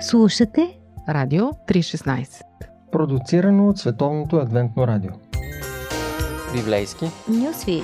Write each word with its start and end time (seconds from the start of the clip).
Слушате 0.00 0.78
Радио 1.08 1.44
316 1.44 2.42
Продуцирано 2.92 3.68
от 3.68 3.78
Световното 3.78 4.36
адвентно 4.36 4.86
радио 4.86 5.10
Библейски 6.54 7.04
Нюсви 7.28 7.82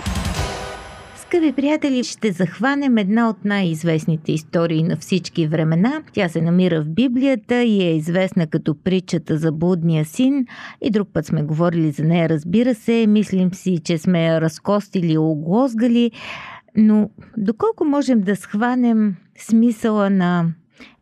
Скъпи 1.16 1.52
приятели, 1.52 2.04
ще 2.04 2.32
захванем 2.32 2.98
една 2.98 3.28
от 3.28 3.44
най-известните 3.44 4.32
истории 4.32 4.82
на 4.82 4.96
всички 4.96 5.46
времена. 5.46 6.02
Тя 6.12 6.28
се 6.28 6.42
намира 6.42 6.82
в 6.82 6.88
Библията 6.88 7.62
и 7.62 7.82
е 7.82 7.94
известна 7.94 8.46
като 8.46 8.82
притчата 8.84 9.38
за 9.38 9.52
блудния 9.52 10.04
син. 10.04 10.46
И 10.82 10.90
друг 10.90 11.08
път 11.12 11.26
сме 11.26 11.42
говорили 11.42 11.90
за 11.90 12.04
нея, 12.04 12.28
разбира 12.28 12.74
се. 12.74 13.06
Мислим 13.08 13.54
си, 13.54 13.78
че 13.84 13.98
сме 13.98 14.24
я 14.24 14.40
разкостили 14.40 15.18
оглозгали. 15.18 16.10
Но 16.76 17.10
доколко 17.36 17.84
можем 17.84 18.20
да 18.20 18.36
схванем 18.36 19.16
смисъла 19.38 20.10
на 20.10 20.52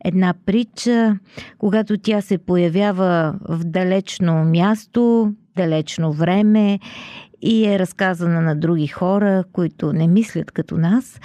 една 0.05 0.33
притча, 0.45 1.17
когато 1.57 1.97
тя 1.97 2.21
се 2.21 2.37
появява 2.37 3.35
в 3.49 3.63
далечно 3.63 4.45
място, 4.45 5.33
далечно 5.55 6.13
време 6.13 6.79
и 7.41 7.65
е 7.65 7.79
разказана 7.79 8.41
на 8.41 8.55
други 8.55 8.87
хора, 8.87 9.43
които 9.53 9.93
не 9.93 10.07
мислят 10.07 10.51
като 10.51 10.77
нас. 10.77 11.19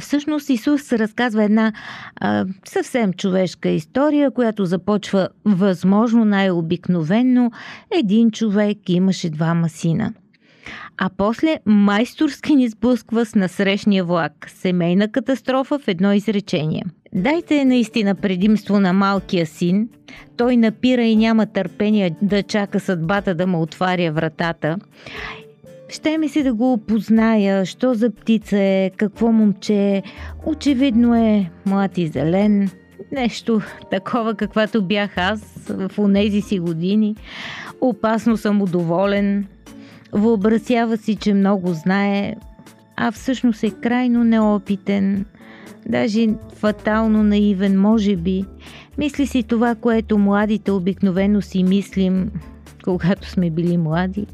Всъщност 0.00 0.50
Исус 0.50 0.92
разказва 0.92 1.44
една 1.44 1.72
а, 2.16 2.46
съвсем 2.64 3.12
човешка 3.12 3.68
история, 3.68 4.30
която 4.30 4.64
започва 4.64 5.28
възможно 5.44 6.24
най-обикновенно. 6.24 7.50
Един 7.98 8.30
човек 8.30 8.78
имаше 8.88 9.30
двама 9.30 9.68
сина. 9.68 10.12
А 10.96 11.10
после 11.16 11.58
майсторски 11.66 12.56
ни 12.56 12.68
сблъсква 12.68 13.26
с 13.26 13.34
насрещния 13.34 14.04
влак. 14.04 14.46
Семейна 14.48 15.12
катастрофа 15.12 15.78
в 15.78 15.88
едно 15.88 16.12
изречение– 16.12 16.84
Дайте 17.14 17.64
наистина 17.64 18.14
предимство 18.14 18.80
на 18.80 18.92
малкия 18.92 19.46
син. 19.46 19.88
Той 20.36 20.56
напира 20.56 21.02
и 21.02 21.16
няма 21.16 21.46
търпение 21.46 22.16
да 22.22 22.42
чака 22.42 22.80
съдбата 22.80 23.34
да 23.34 23.46
му 23.46 23.62
отваря 23.62 24.12
вратата. 24.12 24.78
Ще 25.88 26.18
ми 26.18 26.28
се 26.28 26.42
да 26.42 26.54
го 26.54 26.72
опозная, 26.72 27.66
що 27.66 27.94
за 27.94 28.10
птица 28.10 28.58
е, 28.58 28.90
какво 28.96 29.32
момче 29.32 29.74
е. 29.74 30.02
Очевидно 30.46 31.14
е 31.14 31.50
млад 31.66 31.98
и 31.98 32.06
зелен. 32.06 32.70
Нещо 33.12 33.60
такова, 33.90 34.34
каквато 34.34 34.82
бях 34.82 35.18
аз 35.18 35.40
в 35.68 35.98
онези 35.98 36.40
си 36.40 36.58
години. 36.58 37.16
Опасно 37.80 38.36
съм 38.36 38.62
удоволен. 38.62 39.46
Въобразява 40.12 40.96
си, 40.96 41.16
че 41.16 41.34
много 41.34 41.72
знае, 41.72 42.34
а 42.96 43.12
всъщност 43.12 43.62
е 43.62 43.70
крайно 43.70 44.24
неопитен– 44.24 45.24
даже 45.88 46.28
фатално 46.54 47.22
наивен, 47.22 47.80
може 47.80 48.16
би. 48.16 48.44
Мисли 48.98 49.26
си 49.26 49.42
това, 49.42 49.74
което 49.74 50.18
младите 50.18 50.72
обикновено 50.72 51.42
си 51.42 51.62
мислим, 51.62 52.30
когато 52.84 53.28
сме 53.28 53.50
били 53.50 53.76
млади. 53.76 54.26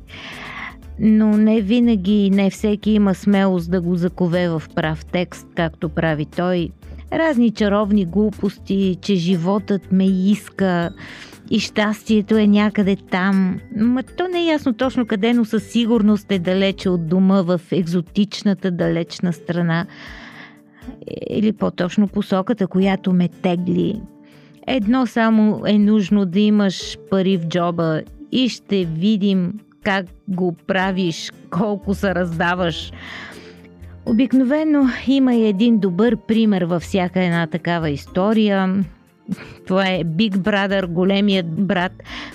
Но 0.99 1.37
не 1.37 1.61
винаги 1.61 2.27
и 2.27 2.31
не 2.31 2.51
всеки 2.51 2.91
има 2.91 3.15
смелост 3.15 3.71
да 3.71 3.81
го 3.81 3.97
закове 3.97 4.49
в 4.49 4.63
прав 4.75 5.05
текст, 5.05 5.47
както 5.57 5.89
прави 5.89 6.27
той. 6.27 6.69
Разни 7.13 7.51
чаровни 7.51 8.05
глупости, 8.05 8.99
че 9.01 9.15
животът 9.15 9.93
ме 9.93 10.07
иска 10.07 10.91
и 11.51 11.61
щастието 11.61 12.37
е 12.37 12.47
някъде 12.47 12.97
там. 13.11 13.61
Ма 13.77 14.03
то 14.03 14.29
не 14.29 14.41
е 14.41 14.45
ясно 14.45 14.73
точно 14.73 15.07
къде, 15.07 15.35
но 15.35 15.45
със 15.45 15.65
сигурност 15.65 16.33
е 16.33 16.39
далече 16.39 16.89
от 16.89 17.09
дома 17.09 17.43
в 17.43 17.61
екзотичната 17.73 18.71
далечна 18.71 19.33
страна 19.33 19.87
или 21.31 21.53
по-точно 21.53 22.09
посоката, 22.09 22.67
която 22.67 23.13
ме 23.13 23.29
тегли. 23.29 24.01
Едно 24.67 25.07
само 25.07 25.63
е 25.67 25.79
нужно 25.79 26.27
да 26.27 26.41
имаш 26.41 26.99
пари 27.11 27.37
в 27.37 27.47
джоба 27.47 28.03
и 28.33 28.49
ще 28.49 28.85
видим 28.85 29.53
как 29.83 30.07
го 30.29 30.57
правиш, 30.67 31.33
колко 31.51 31.95
се 31.95 32.15
раздаваш. 32.15 32.93
Обикновено 34.07 34.89
има 35.07 35.35
и 35.35 35.47
един 35.47 35.79
добър 35.79 36.17
пример 36.17 36.63
във 36.63 36.83
всяка 36.83 37.25
една 37.25 37.47
такава 37.47 37.91
история. 37.91 38.85
Това 39.67 39.87
е 39.87 40.05
Big 40.05 40.37
Brother, 40.37 40.87
големият 40.87 41.67
брат, 41.67 41.93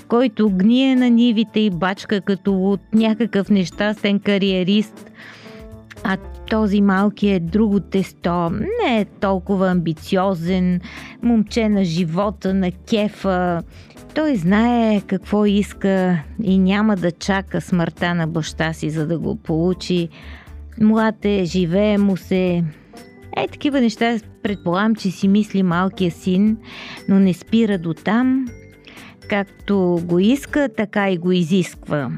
който 0.07 0.49
гние 0.49 0.95
на 0.95 1.09
нивите 1.09 1.59
и 1.59 1.69
бачка 1.69 2.21
като 2.21 2.53
от 2.53 2.81
някакъв 2.93 3.49
нещастен 3.49 4.19
кариерист– 4.19 5.11
а 6.03 6.17
този 6.49 6.81
малки 6.81 7.29
е 7.29 7.39
друго 7.39 7.79
тесто, 7.79 8.49
не 8.49 8.99
е 8.99 9.05
толкова 9.05 9.69
амбициозен, 9.69 10.81
момче 11.23 11.69
на 11.69 11.83
живота, 11.83 12.53
на 12.53 12.71
кефа. 12.71 13.61
Той 14.15 14.35
знае 14.35 15.01
какво 15.01 15.45
иска 15.45 16.23
и 16.43 16.57
няма 16.57 16.95
да 16.95 17.11
чака 17.11 17.61
смъртта 17.61 18.15
на 18.15 18.27
баща 18.27 18.73
си, 18.73 18.89
за 18.89 19.07
да 19.07 19.19
го 19.19 19.35
получи. 19.35 20.09
Млад 20.81 21.25
е, 21.25 21.43
живее 21.45 21.97
му 21.97 22.17
се. 22.17 22.63
Е, 23.37 23.47
такива 23.47 23.81
неща 23.81 24.17
предполагам, 24.43 24.95
че 24.95 25.11
си 25.11 25.27
мисли 25.27 25.63
малкия 25.63 26.11
син, 26.11 26.57
но 27.09 27.19
не 27.19 27.33
спира 27.33 27.77
до 27.77 27.93
там. 27.93 28.47
Както 29.29 29.99
го 30.03 30.19
иска, 30.19 30.69
така 30.77 31.09
и 31.09 31.17
го 31.17 31.31
изисква. 31.31 32.11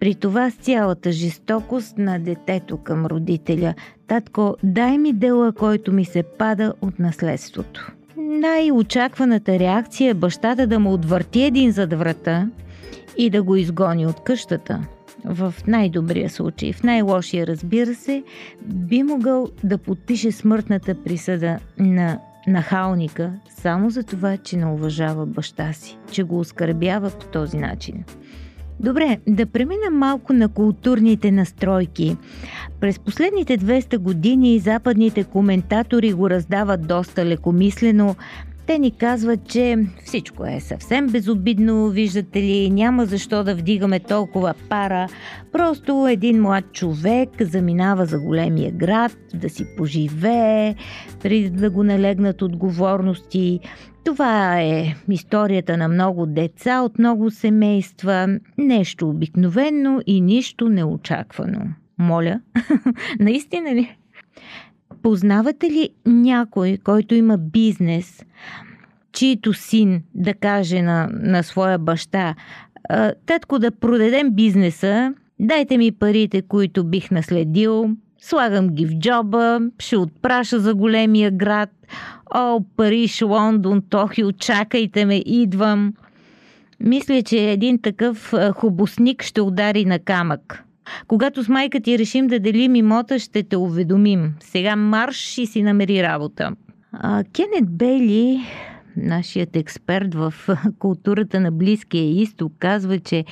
При 0.00 0.14
това 0.14 0.50
с 0.50 0.54
цялата 0.54 1.12
жестокост 1.12 1.98
на 1.98 2.18
детето 2.18 2.76
към 2.76 3.06
родителя. 3.06 3.74
Татко, 4.06 4.56
дай 4.62 4.98
ми 4.98 5.12
дела, 5.12 5.52
който 5.52 5.92
ми 5.92 6.04
се 6.04 6.22
пада 6.22 6.74
от 6.80 6.98
наследството. 6.98 7.92
Най-очакваната 8.16 9.58
реакция 9.58 10.10
е 10.10 10.14
бащата 10.14 10.66
да 10.66 10.78
му 10.78 10.92
отвърти 10.92 11.42
един 11.42 11.70
зад 11.70 11.92
врата 11.92 12.50
и 13.16 13.30
да 13.30 13.42
го 13.42 13.56
изгони 13.56 14.06
от 14.06 14.20
къщата. 14.24 14.86
В 15.24 15.54
най-добрия 15.66 16.30
случай, 16.30 16.72
в 16.72 16.82
най-лошия 16.82 17.46
разбира 17.46 17.94
се, 17.94 18.22
би 18.64 19.02
могъл 19.02 19.48
да 19.64 19.78
подпише 19.78 20.32
смъртната 20.32 20.94
присъда 20.94 21.58
на 21.78 22.18
нахалника 22.46 23.32
само 23.48 23.90
за 23.90 24.02
това, 24.02 24.36
че 24.36 24.56
не 24.56 24.66
уважава 24.66 25.26
баща 25.26 25.72
си, 25.72 25.98
че 26.10 26.22
го 26.22 26.38
оскърбява 26.38 27.10
по 27.10 27.26
този 27.26 27.56
начин. 27.56 28.04
Добре, 28.80 29.18
да 29.26 29.46
преминем 29.46 29.94
малко 29.94 30.32
на 30.32 30.48
културните 30.48 31.30
настройки. 31.30 32.16
През 32.80 32.98
последните 32.98 33.58
200 33.58 33.98
години 33.98 34.58
западните 34.58 35.24
коментатори 35.24 36.12
го 36.12 36.30
раздават 36.30 36.86
доста 36.86 37.24
лекомислено. 37.24 38.16
Те 38.66 38.78
ни 38.78 38.90
казват, 38.90 39.48
че 39.48 39.76
всичко 40.04 40.46
е 40.46 40.60
съвсем 40.60 41.06
безобидно, 41.06 41.88
виждате 41.88 42.42
ли, 42.42 42.70
няма 42.70 43.06
защо 43.06 43.44
да 43.44 43.54
вдигаме 43.54 44.00
толкова 44.00 44.54
пара. 44.68 45.08
Просто 45.52 46.06
един 46.10 46.42
млад 46.42 46.64
човек 46.72 47.28
заминава 47.40 48.06
за 48.06 48.18
големия 48.18 48.72
град, 48.72 49.16
да 49.34 49.48
си 49.48 49.66
поживее, 49.76 50.74
преди 51.22 51.50
да 51.50 51.70
го 51.70 51.84
налегнат 51.84 52.42
отговорности. 52.42 53.60
Това 54.08 54.60
е 54.60 54.94
историята 55.08 55.76
на 55.76 55.88
много 55.88 56.26
деца 56.26 56.80
от 56.80 56.98
много 56.98 57.30
семейства. 57.30 58.38
Нещо 58.58 59.08
обикновено 59.08 60.00
и 60.06 60.20
нищо 60.20 60.68
неочаквано. 60.68 61.60
Моля, 61.98 62.40
наистина 63.20 63.74
ли? 63.74 63.96
Познавате 65.02 65.70
ли 65.70 65.88
някой, 66.06 66.78
който 66.84 67.14
има 67.14 67.38
бизнес, 67.38 68.24
чието 69.12 69.52
син 69.52 70.02
да 70.14 70.34
каже 70.34 70.82
на, 70.82 71.08
на 71.12 71.42
своя 71.42 71.78
баща, 71.78 72.34
татко 73.26 73.58
да 73.58 73.70
продадем 73.70 74.30
бизнеса, 74.30 75.14
дайте 75.40 75.78
ми 75.78 75.92
парите, 75.92 76.42
които 76.42 76.84
бих 76.84 77.10
наследил, 77.10 77.90
слагам 78.20 78.68
ги 78.68 78.86
в 78.86 78.98
джоба, 78.98 79.60
ще 79.78 79.96
отпраша 79.96 80.60
за 80.60 80.74
големия 80.74 81.30
град, 81.30 81.70
О, 82.34 82.60
Париж, 82.76 83.22
Лондон, 83.22 83.82
Тохио, 83.90 84.32
чакайте 84.32 85.04
ме, 85.04 85.22
идвам. 85.26 85.94
Мисля, 86.80 87.22
че 87.22 87.50
един 87.50 87.78
такъв 87.82 88.34
хубосник 88.54 89.22
ще 89.22 89.40
удари 89.40 89.84
на 89.84 89.98
камък. 89.98 90.64
Когато 91.06 91.44
с 91.44 91.48
майка 91.48 91.80
ти 91.80 91.98
решим 91.98 92.26
да 92.26 92.40
делим 92.40 92.74
имота, 92.74 93.18
ще 93.18 93.42
те 93.42 93.56
уведомим. 93.56 94.34
Сега 94.40 94.76
марш 94.76 95.38
и 95.38 95.46
си 95.46 95.62
намери 95.62 96.02
работа. 96.02 96.52
А, 96.92 97.24
Кенет 97.24 97.70
Бейли, 97.70 98.40
нашият 98.96 99.56
експерт 99.56 100.14
в 100.14 100.34
културата 100.78 101.40
на 101.40 101.52
Близкия 101.52 102.20
изток, 102.20 102.52
казва, 102.58 102.98
че 102.98 103.24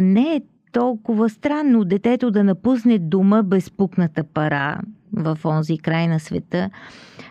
не 0.00 0.34
е 0.34 0.40
толкова 0.74 1.28
странно 1.28 1.84
детето 1.84 2.30
да 2.30 2.44
напусне 2.44 2.98
дома 2.98 3.42
без 3.42 3.70
пукната 3.70 4.24
пара 4.24 4.80
в 5.12 5.38
онзи 5.44 5.78
край 5.78 6.08
на 6.08 6.20
света. 6.20 6.70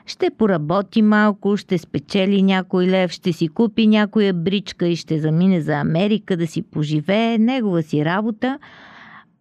Ще 0.06 0.30
поработи 0.30 1.02
малко, 1.02 1.58
ще 1.58 1.78
спечели 1.78 2.42
някой 2.42 2.88
лев, 2.88 3.12
ще 3.12 3.34
си 3.34 3.48
купи 3.48 3.88
някоя 3.88 4.34
бричка 4.34 4.88
и 4.88 4.96
ще 4.96 5.20
замине 5.20 5.62
за 5.62 5.74
Америка 5.74 6.38
да 6.38 6.48
си 6.48 6.62
поживее, 6.62 7.38
негова 7.38 7.84
си 7.84 8.06
работа. 8.06 8.60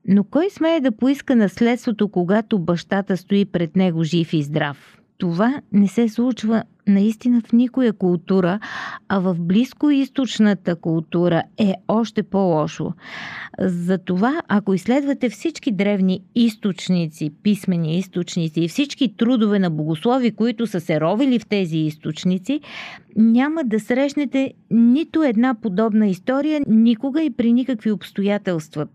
Но 0.09 0.25
кой 0.25 0.51
смее 0.51 0.81
да 0.81 0.93
поиска 0.93 1.37
наследството, 1.37 2.09
когато 2.09 2.59
бащата 2.59 3.17
стои 3.17 3.45
пред 3.45 3.77
него 3.77 4.05
жив 4.05 4.33
и 4.33 4.43
здрав? 4.43 5.02
Това 5.23 5.61
не 5.73 5.89
се 5.89 6.09
случва 6.09 6.63
наистина 6.89 7.41
в 7.41 7.53
никоя 7.53 7.93
култура, 7.93 8.59
а 9.09 9.19
в 9.19 9.37
близкоисточната 9.39 10.77
култура 10.77 11.43
е 11.59 11.75
още 11.89 12.23
по-лошо. 12.23 12.93
Затова, 13.61 14.43
ако 14.49 14.75
изследвате 14.75 15.29
всички 15.29 15.73
древни 15.73 16.21
източници, 16.35 17.31
писмени 17.43 17.99
източници 17.99 18.61
и 18.61 18.69
всички 18.69 19.17
трудове 19.17 19.59
на 19.59 19.71
богослови, 19.71 20.31
които 20.31 20.67
са 20.67 20.81
се 20.81 21.01
ровили 21.01 21.39
в 21.39 21.47
тези 21.47 21.79
източници, 21.79 22.61
няма 23.17 23.65
да 23.65 23.81
срещнете 23.81 24.53
нито 24.71 25.23
една 25.23 25.55
подобна 25.55 26.07
история 26.07 26.61
никога 26.67 27.23
и 27.23 27.31
при 27.31 27.53
никакви 27.53 27.91
обстоятелства. 27.91 28.87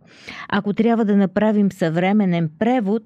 Ако 0.49 0.73
трябва 0.73 1.05
да 1.05 1.17
направим 1.17 1.71
съвременен 1.71 2.49
превод, 2.59 3.03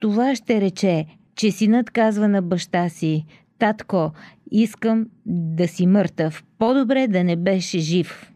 това 0.00 0.34
ще 0.34 0.60
рече, 0.60 1.06
че 1.38 1.50
синът 1.50 1.90
казва 1.90 2.28
на 2.28 2.42
баща 2.42 2.88
си, 2.88 3.24
татко, 3.58 4.12
искам 4.50 5.06
да 5.26 5.68
си 5.68 5.86
мъртъв. 5.86 6.44
По-добре 6.58 7.08
да 7.08 7.24
не 7.24 7.36
беше 7.36 7.78
жив. 7.78 8.32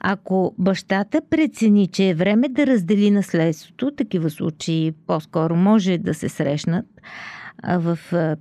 Ако 0.00 0.54
бащата 0.58 1.20
прецени, 1.30 1.86
че 1.86 2.08
е 2.08 2.14
време 2.14 2.48
да 2.48 2.66
раздели 2.66 3.10
наследството, 3.10 3.90
такива 3.90 4.30
случаи 4.30 4.92
по-скоро 5.06 5.56
може 5.56 5.98
да 5.98 6.14
се 6.14 6.28
срещнат 6.28 6.86
в 7.68 7.98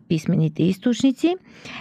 писмените 0.07 0.63
източници, 0.63 1.35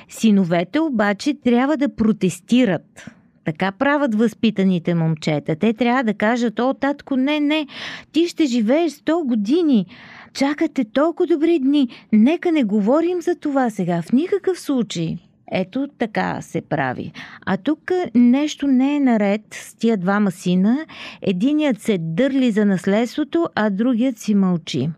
синовете 0.08 0.80
обаче 0.80 1.34
трябва 1.44 1.76
да 1.76 1.94
протестират. 1.94 3.06
Така 3.44 3.72
правят 3.72 4.14
възпитаните 4.14 4.94
момчета. 4.94 5.56
Те 5.56 5.72
трябва 5.72 6.04
да 6.04 6.14
кажат, 6.14 6.58
о, 6.58 6.74
татко, 6.74 7.16
не, 7.16 7.40
не, 7.40 7.66
ти 8.12 8.28
ще 8.28 8.44
живееш 8.44 8.92
100 8.92 9.26
години. 9.26 9.86
Чакате 10.34 10.84
толкова 10.84 11.26
добри 11.26 11.58
дни. 11.58 11.88
Нека 12.12 12.52
не 12.52 12.64
говорим 12.64 13.22
за 13.22 13.34
това 13.34 13.70
сега. 13.70 14.02
В 14.02 14.12
никакъв 14.12 14.60
случай. 14.60 15.16
Ето 15.52 15.88
така 15.98 16.40
се 16.40 16.60
прави. 16.60 17.12
А 17.46 17.56
тук 17.56 17.90
нещо 18.14 18.66
не 18.66 18.96
е 18.96 19.00
наред 19.00 19.40
с 19.50 19.74
тия 19.74 19.96
двама 19.96 20.30
сина. 20.30 20.86
Единият 21.22 21.80
се 21.80 21.98
дърли 21.98 22.50
за 22.50 22.64
наследството, 22.64 23.48
а 23.54 23.70
другият 23.70 24.18
си 24.18 24.34
мълчи. 24.34 24.90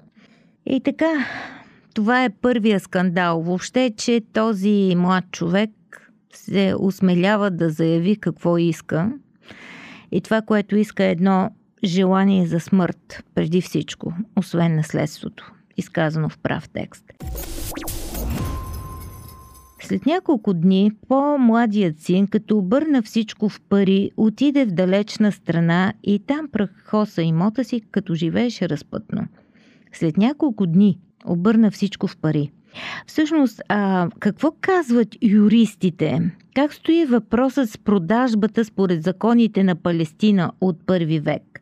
И 0.67 0.81
така, 0.81 1.27
това 1.95 2.25
е 2.25 2.31
първия 2.31 2.81
скандал. 2.81 3.41
Въобще, 3.41 3.93
че 3.97 4.21
този 4.33 4.95
млад 4.97 5.25
човек 5.33 5.71
се 6.37 6.75
осмелява 6.79 7.51
да 7.51 7.71
заяви 7.71 8.17
какво 8.17 8.59
иска. 8.59 9.13
И 10.13 10.21
това, 10.21 10.43
което 10.43 10.77
иска 10.77 11.05
е 11.05 11.11
едно 11.11 11.51
желание 11.85 12.47
за 12.47 12.61
смърт, 12.61 13.25
преди 13.35 13.61
всичко, 13.61 14.13
освен 14.37 14.77
наследството, 14.77 15.53
изказано 15.77 16.29
в 16.29 16.39
прав 16.39 16.69
текст. 16.69 17.05
След 19.83 20.07
няколко 20.07 20.55
дни 20.55 20.91
по-младият 21.09 22.01
син, 22.01 22.27
като 22.27 22.59
обърна 22.59 23.03
всичко 23.03 23.49
в 23.49 23.61
пари, 23.61 24.11
отиде 24.17 24.65
в 24.65 24.73
далечна 24.73 25.33
страна 25.33 25.93
и 26.03 26.19
там 26.19 26.49
прахоса 26.53 27.23
имота 27.23 27.65
си, 27.65 27.81
като 27.91 28.15
живееше 28.15 28.69
разпътно. 28.69 29.27
След 29.93 30.17
няколко 30.17 30.67
дни 30.67 30.99
обърна 31.27 31.71
всичко 31.71 32.07
в 32.07 32.17
пари. 32.17 32.53
Всъщност, 33.07 33.63
а, 33.69 34.09
какво 34.21 34.53
казват 34.61 35.09
юристите? 35.23 36.31
Как 36.55 36.75
стои 36.75 37.05
въпросът 37.05 37.71
с 37.71 37.79
продажбата 37.79 38.65
според 38.65 39.03
законите 39.03 39.65
на 39.65 39.75
Палестина 39.75 40.53
от 40.61 40.87
първи 40.87 41.21
век? 41.21 41.61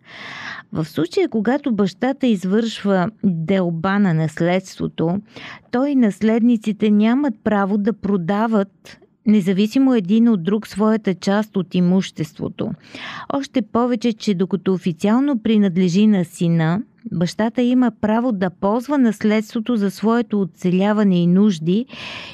В 0.72 0.84
случая, 0.84 1.28
когато 1.28 1.72
бащата 1.72 2.26
извършва 2.26 3.10
делба 3.24 3.98
на 3.98 4.14
наследството, 4.14 5.20
той 5.70 5.90
и 5.90 5.94
наследниците 5.94 6.90
нямат 6.90 7.34
право 7.44 7.78
да 7.78 7.92
продават 7.92 8.98
независимо 9.26 9.94
един 9.94 10.28
от 10.28 10.42
друг 10.42 10.66
своята 10.66 11.14
част 11.14 11.56
от 11.56 11.74
имуществото. 11.74 12.70
Още 13.32 13.62
повече, 13.62 14.12
че 14.12 14.34
докато 14.34 14.72
официално 14.72 15.38
принадлежи 15.38 16.06
на 16.06 16.24
сина, 16.24 16.82
бащата 17.12 17.62
има 17.62 17.92
право 18.00 18.32
да 18.32 18.50
ползва 18.50 18.98
наследството 18.98 19.76
за 19.76 19.90
своето 19.90 20.40
оцеляване 20.40 21.22
и 21.22 21.26
нужди 21.26 21.86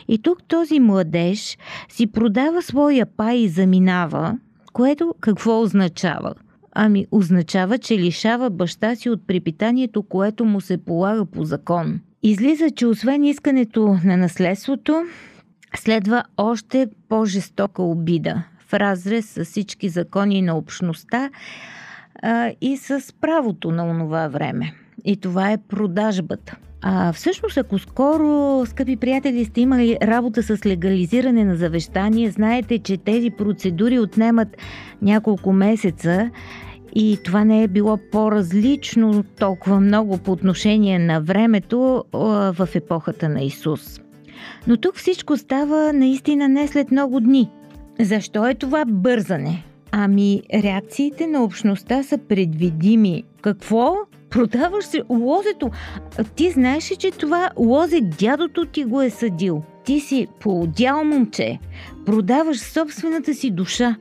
и 0.09 0.19
тук 0.19 0.43
този 0.49 0.81
младеж 0.81 1.59
си 1.89 2.07
продава 2.07 2.63
своя 2.63 3.07
пай 3.07 3.37
и 3.37 3.49
заминава, 3.49 4.39
което 4.73 5.15
какво 5.21 5.61
означава? 5.61 6.35
Ами 6.73 7.07
означава, 7.11 7.79
че 7.79 7.99
лишава 7.99 8.51
баща 8.51 8.97
си 8.97 9.11
от 9.11 9.27
припитанието, 9.27 10.03
което 10.03 10.45
му 10.45 10.61
се 10.61 10.85
полага 10.85 11.25
по 11.25 11.45
закон. 11.45 12.01
Излиза, 12.23 12.71
че 12.71 12.87
освен 12.87 13.25
искането 13.25 13.99
на 14.05 14.17
наследството, 14.17 15.03
следва 15.77 16.25
още 16.37 16.87
по-жестока 17.09 17.83
обида 17.83 18.43
в 18.69 18.75
разрез 18.75 19.27
с 19.27 19.45
всички 19.45 19.89
закони 19.89 20.43
на 20.43 20.57
общността 20.57 21.31
а, 22.23 22.53
и 22.61 22.77
с 22.77 23.15
правото 23.21 23.71
на 23.71 23.85
онова 23.85 24.29
време. 24.29 24.75
И 25.05 25.17
това 25.17 25.53
е 25.53 25.59
продажбата. 25.59 26.57
А 26.83 27.13
всъщност, 27.13 27.57
ако 27.57 27.79
скоро, 27.79 28.63
скъпи 28.67 28.97
приятели, 28.97 29.45
сте 29.45 29.61
имали 29.61 29.99
работа 30.03 30.43
с 30.43 30.67
легализиране 30.67 31.45
на 31.45 31.57
завещание, 31.57 32.31
знаете, 32.31 32.79
че 32.79 32.97
тези 32.97 33.31
процедури 33.31 33.99
отнемат 33.99 34.49
няколко 35.03 35.53
месеца 35.53 36.31
и 36.95 37.19
това 37.25 37.45
не 37.45 37.63
е 37.63 37.69
било 37.69 37.99
по-различно 38.13 39.25
толкова 39.39 39.81
много 39.81 40.19
по 40.19 40.33
отношение 40.33 40.99
на 40.99 41.21
времето 41.21 42.05
в 42.13 42.69
епохата 42.75 43.29
на 43.29 43.43
Исус. 43.43 44.01
Но 44.67 44.77
тук 44.77 44.97
всичко 44.97 45.37
става 45.37 45.93
наистина 45.93 46.49
не 46.49 46.69
след 46.69 46.91
много 46.91 47.21
дни. 47.21 47.51
Защо 48.01 48.47
е 48.47 48.55
това 48.55 48.85
бързане? 48.85 49.65
Ами, 49.93 50.43
реакциите 50.55 51.27
на 51.27 51.45
общността 51.45 52.03
са 52.03 52.19
предвидими. 52.19 53.25
Какво? 53.43 53.95
Продаваш 54.31 54.85
се 54.85 55.03
лозето. 55.11 55.71
Ти 56.37 56.51
знаеш 56.51 56.91
ли, 56.91 56.97
че 56.97 57.11
това 57.11 57.51
лозе 57.57 58.01
дядото 58.01 58.67
ти 58.67 58.85
го 58.85 59.03
е 59.03 59.11
съдил? 59.11 59.63
Ти 59.85 60.01
си 60.01 60.27
поудял 60.41 61.05
момче. 61.05 61.59
Продаваш 62.07 62.59
собствената 62.59 63.35
си 63.35 63.51
душа. 63.51 63.97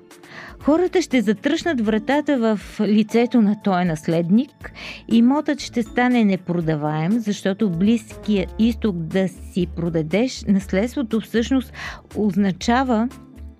Хората 0.59 1.01
ще 1.01 1.21
затръшнат 1.21 1.81
вратата 1.81 2.37
в 2.37 2.79
лицето 2.79 3.41
на 3.41 3.61
този 3.63 3.85
наследник. 3.85 4.71
Имотът 5.07 5.59
ще 5.59 5.83
стане 5.83 6.25
непродаваем, 6.25 7.19
защото 7.19 7.69
Близкия 7.69 8.47
изток 8.59 8.95
да 8.95 9.27
си 9.27 9.67
продадеш 9.75 10.43
наследството 10.47 11.21
всъщност 11.21 11.73
означава 12.15 13.09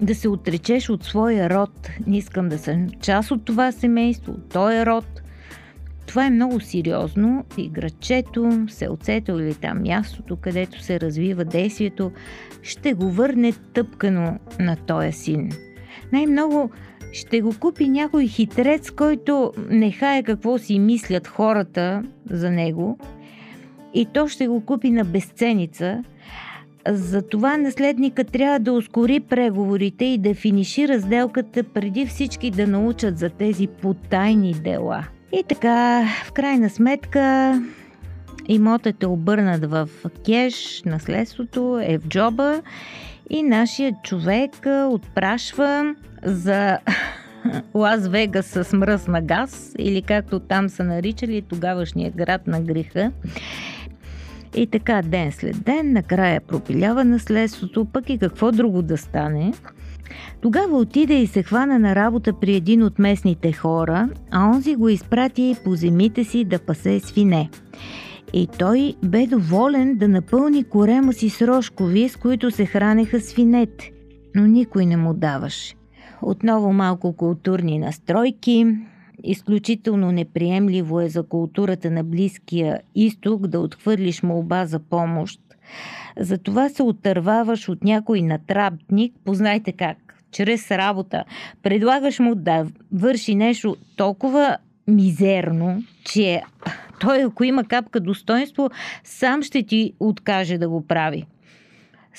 да 0.02 0.16
се 0.16 0.30
отречеш 0.30 0.90
от 0.90 1.04
своя 1.04 1.50
род. 1.50 1.90
Не 2.08 2.18
искам 2.18 2.50
да 2.50 2.58
съм 2.58 2.88
част 3.02 3.32
от 3.32 3.46
това 3.46 3.72
семейство, 3.72 4.32
от 4.32 4.50
този 4.50 4.86
род. 4.86 5.22
Това 6.06 6.26
е 6.26 6.30
много 6.30 6.60
сериозно 6.60 7.46
и 7.58 7.70
градчето, 7.70 8.66
селцето 8.70 9.40
или 9.40 9.54
там 9.54 9.82
мястото, 9.82 10.36
където 10.36 10.82
се 10.82 11.00
развива 11.00 11.46
действието, 11.46 12.12
ще 12.62 12.94
го 12.94 13.12
върне 13.12 13.54
тъпкано 13.74 14.40
на 14.60 14.76
този 14.76 15.12
син. 15.12 15.52
Най-много 16.14 16.72
ще 17.12 17.42
го 17.42 17.54
купи 17.60 17.88
някой 17.88 18.28
хитрец, 18.28 18.92
който 18.92 19.54
не 19.70 19.92
хае 19.92 20.24
какво 20.24 20.58
си 20.58 20.80
мислят 20.80 21.28
хората 21.28 22.04
за 22.30 22.52
него 22.52 22.98
и 23.94 24.06
то 24.06 24.28
ще 24.28 24.48
го 24.48 24.66
купи 24.66 24.92
на 24.92 25.06
безценица. 25.06 26.04
Затова 26.90 27.58
наследника 27.58 28.24
трябва 28.24 28.60
да 28.60 28.74
ускори 28.74 29.20
преговорите 29.20 30.06
и 30.06 30.18
да 30.18 30.34
финишира 30.34 31.02
сделката 31.02 31.64
преди 31.64 32.06
всички 32.06 32.52
да 32.52 32.68
научат 32.68 33.18
за 33.18 33.30
тези 33.30 33.68
потайни 33.68 34.54
дела. 34.54 35.08
И 35.32 35.44
така, 35.50 36.06
в 36.26 36.32
крайна 36.32 36.70
сметка, 36.70 37.54
имотът 38.48 39.04
е 39.04 39.08
обърнат 39.08 39.66
в 39.66 39.90
кеш, 40.26 40.82
наследството 40.86 41.80
е 41.84 41.98
в 41.98 42.08
джоба 42.08 42.62
и 43.30 43.44
нашия 43.44 43.96
човек 44.04 44.52
отпрашва 44.90 45.96
за 46.24 46.78
Лас 47.74 48.08
Вегас 48.08 48.46
с 48.46 48.74
мръсна 48.74 49.22
газ 49.22 49.74
или 49.78 50.02
както 50.02 50.40
там 50.40 50.70
са 50.70 50.84
наричали 50.84 51.42
тогавашния 51.42 52.12
град 52.12 52.48
на 52.48 52.62
греха. 52.62 53.12
И 54.58 54.68
така 54.68 55.02
ден 55.02 55.32
след 55.32 55.64
ден, 55.64 55.94
накрая 55.94 56.42
пропилява 56.42 57.04
наследството, 57.04 57.86
пък 57.86 58.10
и 58.10 58.18
какво 58.18 58.52
друго 58.52 58.82
да 58.82 58.98
стане. 58.98 59.54
Тогава 60.42 60.78
отиде 60.78 61.14
и 61.14 61.28
се 61.28 61.44
хвана 61.44 61.80
на 61.80 61.96
работа 61.96 62.34
при 62.34 62.56
един 62.56 62.84
от 62.84 63.00
местните 63.00 63.52
хора, 63.52 64.10
а 64.32 64.50
онзи 64.50 64.76
го 64.76 64.90
изпрати 64.90 65.56
по 65.64 65.76
земите 65.76 66.24
си 66.24 66.44
да 66.44 66.60
пасе 66.60 67.00
свине. 67.00 67.50
И 68.34 68.48
той 68.60 68.96
бе 69.06 69.28
доволен 69.28 69.96
да 69.98 70.08
напълни 70.08 70.64
корема 70.64 71.14
си 71.14 71.30
с 71.30 71.48
рожкови, 71.48 72.10
с 72.10 72.16
които 72.16 72.52
се 72.52 72.66
хранеха 72.66 73.22
свинете, 73.22 73.92
но 74.36 74.48
никой 74.48 74.86
не 74.86 74.98
му 74.98 75.14
даваше. 75.14 75.76
Отново 76.22 76.74
малко 76.74 77.14
културни 77.14 77.80
настройки. 77.80 78.66
Изключително 79.24 80.12
неприемливо 80.12 81.02
е 81.02 81.10
за 81.10 81.24
културата 81.24 81.92
на 81.92 82.04
Близкия 82.04 82.82
изток 82.96 83.48
да 83.48 83.60
отхвърлиш 83.60 84.24
молба 84.24 84.66
за 84.66 84.80
помощ. 84.80 85.42
Затова 86.20 86.70
се 86.70 86.84
отърваваш 86.84 87.70
от 87.70 87.84
някой 87.84 88.22
натрапник, 88.22 89.14
познайте 89.26 89.72
как, 89.72 89.98
чрез 90.32 90.72
работа. 90.72 91.24
Предлагаш 91.64 92.20
му 92.20 92.36
да 92.36 92.68
върши 92.92 93.36
нещо 93.36 93.76
толкова 93.96 94.58
мизерно, 94.88 95.84
че 96.04 96.42
той, 97.00 97.24
ако 97.24 97.44
има 97.44 97.64
капка 97.64 98.00
достоинство, 98.00 98.70
сам 99.04 99.44
ще 99.44 99.64
ти 99.64 99.94
откаже 100.00 100.58
да 100.58 100.70
го 100.70 100.88
прави. 100.88 101.26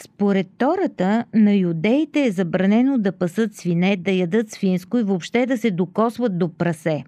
Според 0.05 0.47
Тората, 0.59 1.25
на 1.35 1.55
юдеите 1.55 2.25
е 2.25 2.31
забранено 2.31 2.99
да 2.99 3.12
пасат 3.12 3.55
свине, 3.55 3.97
да 3.97 4.11
ядат 4.11 4.50
свинско 4.50 4.99
и 4.99 5.02
въобще 5.02 5.47
да 5.47 5.59
се 5.59 5.71
докосват 5.71 6.38
до 6.38 6.49
прасе. 6.49 7.05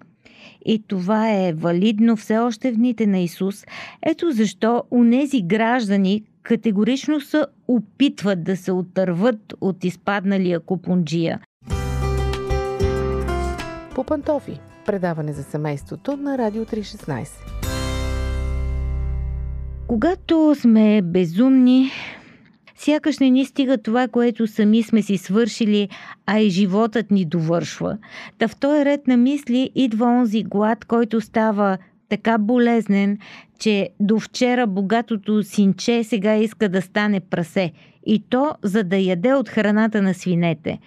И 0.65 0.83
това 0.87 1.31
е 1.31 1.53
валидно 1.53 2.15
все 2.15 2.37
още 2.37 2.71
в 2.71 2.75
дните 2.75 3.07
на 3.07 3.19
Исус. 3.19 3.65
Ето 4.01 4.31
защо 4.31 4.83
унези 4.91 5.41
граждани 5.41 6.23
категорично 6.43 7.21
се 7.21 7.45
опитват 7.67 8.43
да 8.43 8.57
се 8.57 8.71
отърват 8.71 9.53
от 9.61 9.83
изпадналия 9.83 10.59
купунджия. 10.59 11.39
По 13.95 14.03
пантофи. 14.03 14.59
Предаване 14.85 15.33
за 15.33 15.43
семейството 15.43 16.17
на 16.17 16.37
Радио 16.37 16.65
316. 16.65 17.27
Когато 19.87 20.55
сме 20.59 21.01
безумни, 21.01 21.91
Сякаш 22.83 23.19
не 23.19 23.29
ни 23.29 23.45
стига 23.45 23.77
това, 23.77 24.07
което 24.07 24.47
сами 24.47 24.83
сме 24.83 25.01
си 25.01 25.17
свършили, 25.17 25.89
а 26.25 26.39
и 26.39 26.49
животът 26.49 27.11
ни 27.11 27.25
довършва. 27.25 27.97
Та 28.37 28.47
в 28.47 28.55
този 28.55 28.85
ред 28.85 29.07
на 29.07 29.17
мисли 29.17 29.69
идва 29.75 30.05
онзи 30.05 30.43
глад, 30.43 30.85
който 30.85 31.21
става 31.21 31.77
така 32.09 32.37
болезнен, 32.37 33.17
че 33.59 33.89
до 33.99 34.19
вчера 34.19 34.67
богатото 34.67 35.43
синче 35.43 36.03
сега 36.03 36.35
иска 36.35 36.69
да 36.69 36.81
стане 36.81 37.19
прасе. 37.19 37.71
И 38.05 38.23
то, 38.29 38.55
за 38.63 38.83
да 38.83 38.97
яде 38.97 39.33
от 39.33 39.49
храната 39.49 40.01
на 40.01 40.13
свинете. 40.13 40.79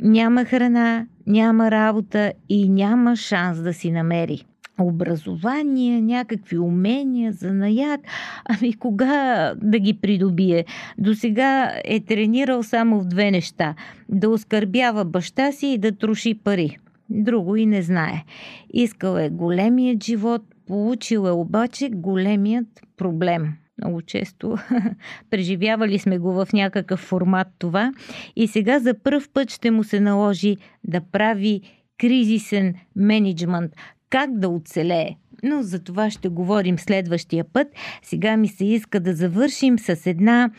Няма 0.00 0.44
храна, 0.44 1.06
няма 1.26 1.70
работа 1.70 2.32
и 2.48 2.68
няма 2.68 3.16
шанс 3.16 3.62
да 3.62 3.74
си 3.74 3.90
намери 3.90 4.44
образование, 4.84 6.00
някакви 6.00 6.58
умения, 6.58 7.32
занаят. 7.32 8.00
Ами 8.44 8.72
кога 8.72 9.54
да 9.56 9.78
ги 9.78 9.94
придобие? 9.94 10.64
До 10.98 11.14
сега 11.14 11.72
е 11.84 12.00
тренирал 12.00 12.62
само 12.62 13.00
в 13.00 13.04
две 13.04 13.30
неща. 13.30 13.74
Да 14.08 14.28
оскърбява 14.28 15.04
баща 15.04 15.52
си 15.52 15.66
и 15.66 15.78
да 15.78 15.92
троши 15.92 16.34
пари. 16.44 16.76
Друго 17.10 17.56
и 17.56 17.66
не 17.66 17.82
знае. 17.82 18.24
Искал 18.72 19.16
е 19.16 19.30
големият 19.30 20.04
живот, 20.04 20.42
получил 20.66 21.26
е 21.26 21.30
обаче 21.30 21.88
големият 21.88 22.66
проблем. 22.96 23.52
Много 23.78 24.02
често 24.02 24.56
преживявали 25.30 25.98
сме 25.98 26.18
го 26.18 26.32
в 26.32 26.48
някакъв 26.52 27.00
формат 27.00 27.48
това 27.58 27.92
и 28.36 28.46
сега 28.46 28.78
за 28.78 28.94
първ 28.94 29.24
път 29.34 29.50
ще 29.50 29.70
му 29.70 29.84
се 29.84 30.00
наложи 30.00 30.56
да 30.84 31.00
прави 31.00 31.60
кризисен 31.98 32.74
менеджмент, 32.96 33.72
как 34.10 34.38
да 34.38 34.48
оцелее. 34.48 35.16
Но 35.42 35.62
за 35.62 35.78
това 35.78 36.10
ще 36.10 36.28
говорим 36.28 36.78
следващия 36.78 37.44
път. 37.44 37.68
Сега 38.02 38.36
ми 38.36 38.48
се 38.48 38.64
иска 38.64 39.00
да 39.00 39.14
завършим 39.14 39.78
с 39.78 40.06
една 40.06 40.50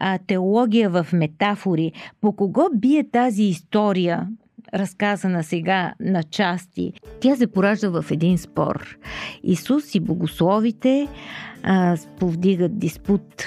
а, 0.00 0.18
теология 0.26 0.90
в 0.90 1.06
метафори. 1.12 1.92
По 2.20 2.32
кого 2.32 2.62
бие 2.74 3.10
тази 3.10 3.42
история, 3.42 4.28
разказана 4.74 5.44
сега 5.44 5.94
на 6.00 6.22
части? 6.22 6.92
Тя 7.20 7.36
се 7.36 7.46
поражда 7.46 7.88
в 7.88 8.10
един 8.10 8.38
спор. 8.38 8.98
Исус 9.42 9.94
и 9.94 10.00
богословите 10.00 11.08
а, 11.62 11.96
повдигат 12.18 12.78
диспут 12.78 13.44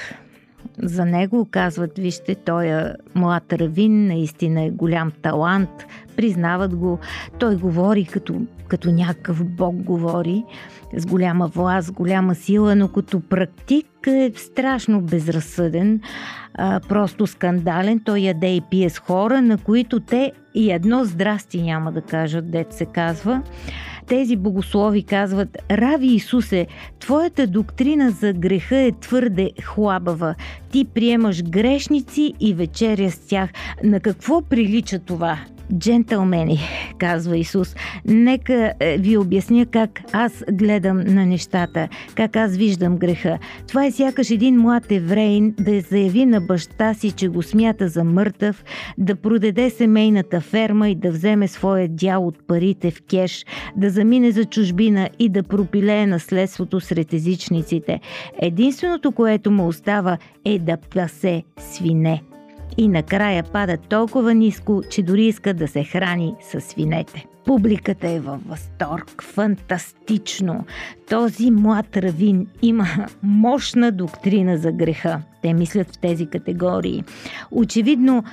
за 0.84 1.06
него. 1.06 1.48
Казват, 1.52 1.98
вижте, 1.98 2.36
той 2.36 2.66
е 2.66 2.94
млад 3.16 3.54
равин, 3.54 4.08
наистина 4.08 4.64
е 4.64 4.70
голям 4.70 5.12
талант, 5.22 5.70
признават 6.16 6.76
го. 6.76 7.00
Той 7.40 7.56
говори 7.56 8.06
като, 8.06 8.42
като 8.68 8.92
някакъв 8.92 9.46
бог 9.46 9.76
говори, 9.76 10.44
с 10.98 11.06
голяма 11.06 11.48
власт, 11.48 11.88
с 11.88 11.92
голяма 11.92 12.36
сила, 12.36 12.76
но 12.76 12.88
като 12.88 13.20
практик 13.20 13.88
е 14.08 14.32
страшно 14.36 15.02
безразсъден, 15.02 16.02
а, 16.54 16.80
просто 16.90 17.28
скандален. 17.28 18.02
Той 18.06 18.20
яде 18.20 18.56
и 18.56 18.62
пие 18.70 18.90
с 18.90 19.00
хора, 19.00 19.42
на 19.42 19.58
които 19.58 20.00
те 20.00 20.32
и 20.56 20.72
едно 20.72 21.06
здрасти 21.06 21.62
няма 21.62 21.92
да 21.92 22.02
кажат, 22.02 22.52
дет 22.52 22.74
се 22.74 22.86
казва 22.86 23.42
тези 24.08 24.36
богослови 24.36 25.04
казват 25.04 25.58
Рави 25.72 26.08
Исусе, 26.08 26.68
твоята 27.00 27.48
доктрина 27.48 28.10
за 28.10 28.34
греха 28.34 28.78
е 28.78 28.92
твърде 28.92 29.52
хлабава. 29.64 30.36
Ти 30.72 30.86
приемаш 30.86 31.44
грешници 31.44 32.34
и 32.40 32.54
вечеря 32.54 33.12
с 33.12 33.20
тях. 33.20 33.50
На 33.84 34.00
какво 34.00 34.42
прилича 34.42 35.00
това? 35.00 35.38
Джентълмени, 35.78 36.60
казва 36.98 37.38
Исус, 37.38 37.76
нека 38.06 38.74
е, 38.80 38.98
ви 38.98 39.18
обясня 39.18 39.66
как 39.66 40.02
аз 40.14 40.44
гледам 40.52 40.98
на 40.98 41.26
нещата, 41.26 41.88
как 42.16 42.36
аз 42.36 42.58
виждам 42.58 42.98
греха. 42.98 43.40
Това 43.68 43.86
е 43.86 43.92
сякаш 43.92 44.30
един 44.30 44.60
млад 44.60 44.92
еврейн 44.92 45.56
да 45.60 45.82
заяви 45.82 46.26
на 46.26 46.42
баща 46.42 46.94
си, 46.94 47.12
че 47.12 47.28
го 47.28 47.44
смята 47.44 47.88
за 47.88 48.04
мъртъв, 48.04 48.64
да 48.98 49.16
продаде 49.16 49.70
семейната 49.70 50.42
ферма 50.42 50.90
и 50.90 50.96
да 50.96 51.12
вземе 51.12 51.48
своя 51.48 51.88
дял 51.90 52.28
от 52.28 52.48
парите 52.48 52.92
в 52.92 53.02
кеш, 53.10 53.46
да 53.78 53.90
замине 53.90 54.32
за 54.32 54.46
чужбина 54.46 55.10
и 55.20 55.30
да 55.30 55.44
пропилее 55.44 56.08
наследството 56.08 56.80
сред 56.80 57.14
езичниците. 57.14 58.00
Единственото, 58.42 59.12
което 59.12 59.52
му 59.52 59.68
остава 59.68 60.18
е 60.46 60.60
да 60.60 60.78
пасе 60.78 61.44
свине 61.58 62.22
и 62.78 62.88
накрая 62.88 63.44
пада 63.44 63.78
толкова 63.78 64.34
ниско, 64.34 64.84
че 64.90 65.04
дори 65.04 65.26
иска 65.26 65.54
да 65.54 65.68
се 65.68 65.84
храни 65.84 66.36
с 66.42 66.62
свинете. 66.62 67.26
Публиката 67.46 68.08
е 68.08 68.20
във 68.20 68.48
възторг. 68.48 69.24
Фантастично! 69.24 70.66
Този 71.10 71.52
млад 71.52 71.98
равин 71.98 72.48
има 72.62 72.86
мощна 73.24 73.92
доктрина 73.92 74.58
за 74.58 74.72
греха. 74.72 75.22
Те 75.42 75.54
мислят 75.54 75.96
в 75.96 76.00
тези 76.00 76.26
категории. 76.26 77.04
Очевидно, 77.52 78.24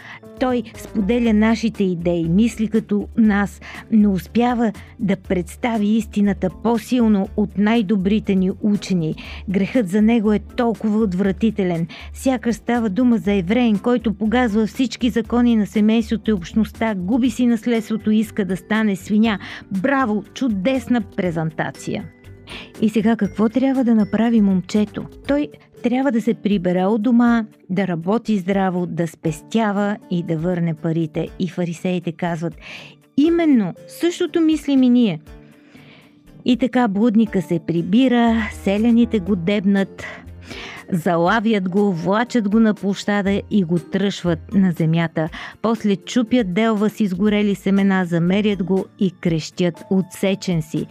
той 0.41 0.62
споделя 0.77 1.33
нашите 1.33 1.85
идеи, 1.85 2.29
мисли 2.29 2.69
като 2.69 3.09
нас, 3.17 3.61
но 3.93 4.12
успява 4.12 4.73
да 4.99 5.17
представи 5.17 5.87
истината 5.87 6.50
по-силно 6.62 7.29
от 7.37 7.59
най-добрите 7.59 8.35
ни 8.35 8.50
учени. 8.62 9.15
Грехът 9.49 9.88
за 9.88 10.03
него 10.03 10.33
е 10.33 10.38
толкова 10.38 10.99
отвратителен. 10.99 11.87
Сякаш 12.12 12.55
става 12.57 12.88
дума 12.88 13.19
за 13.19 13.33
евреин, 13.33 13.79
който 13.79 14.15
погазва 14.15 14.67
всички 14.67 15.11
закони 15.11 15.57
на 15.57 15.67
семейството 15.67 16.31
и 16.31 16.35
общността, 16.35 16.95
губи 16.95 17.31
си 17.31 17.47
наследството 17.47 18.11
и 18.11 18.19
иска 18.19 18.45
да 18.45 18.57
стане 18.57 18.97
свиня. 18.97 19.38
Браво! 19.71 20.25
Чудесна 20.35 21.00
презентация! 21.00 22.05
И 22.81 22.88
сега 22.88 23.17
какво 23.17 23.49
трябва 23.49 23.85
да 23.85 23.95
направи 23.95 24.40
момчето? 24.40 25.05
Той 25.28 25.49
трябва 25.83 26.12
да 26.12 26.23
се 26.23 26.35
прибере 26.35 26.85
от 26.85 27.02
дома, 27.02 27.45
да 27.71 27.88
работи 27.88 28.38
здраво, 28.38 28.87
да 28.87 29.09
спестява 29.09 29.97
и 30.11 30.23
да 30.23 30.38
върне 30.38 30.75
парите. 30.75 31.28
И 31.38 31.49
фарисеите 31.49 32.12
казват, 32.12 32.55
именно 33.17 33.75
същото 33.88 34.40
мислим 34.40 34.83
и 34.83 34.88
ние. 34.88 35.21
И 36.45 36.57
така 36.57 36.88
блудника 36.88 37.43
се 37.43 37.61
прибира, 37.67 38.49
селяните 38.52 39.19
го 39.19 39.37
дебнат, 39.37 40.05
залавят 40.93 41.69
го, 41.69 41.93
влачат 41.93 42.49
го 42.49 42.61
на 42.61 42.75
площада 42.75 43.43
и 43.50 43.64
го 43.64 43.78
тръшват 43.78 44.55
на 44.55 44.73
земята. 44.73 45.28
После 45.62 45.97
чупят 45.97 46.55
делва 46.55 46.90
с 46.90 47.00
изгорели 47.00 47.55
семена, 47.55 48.05
замерят 48.05 48.62
го 48.62 48.85
и 48.99 49.11
крещят 49.11 49.85
отсечен 49.90 50.62
си. 50.62 50.87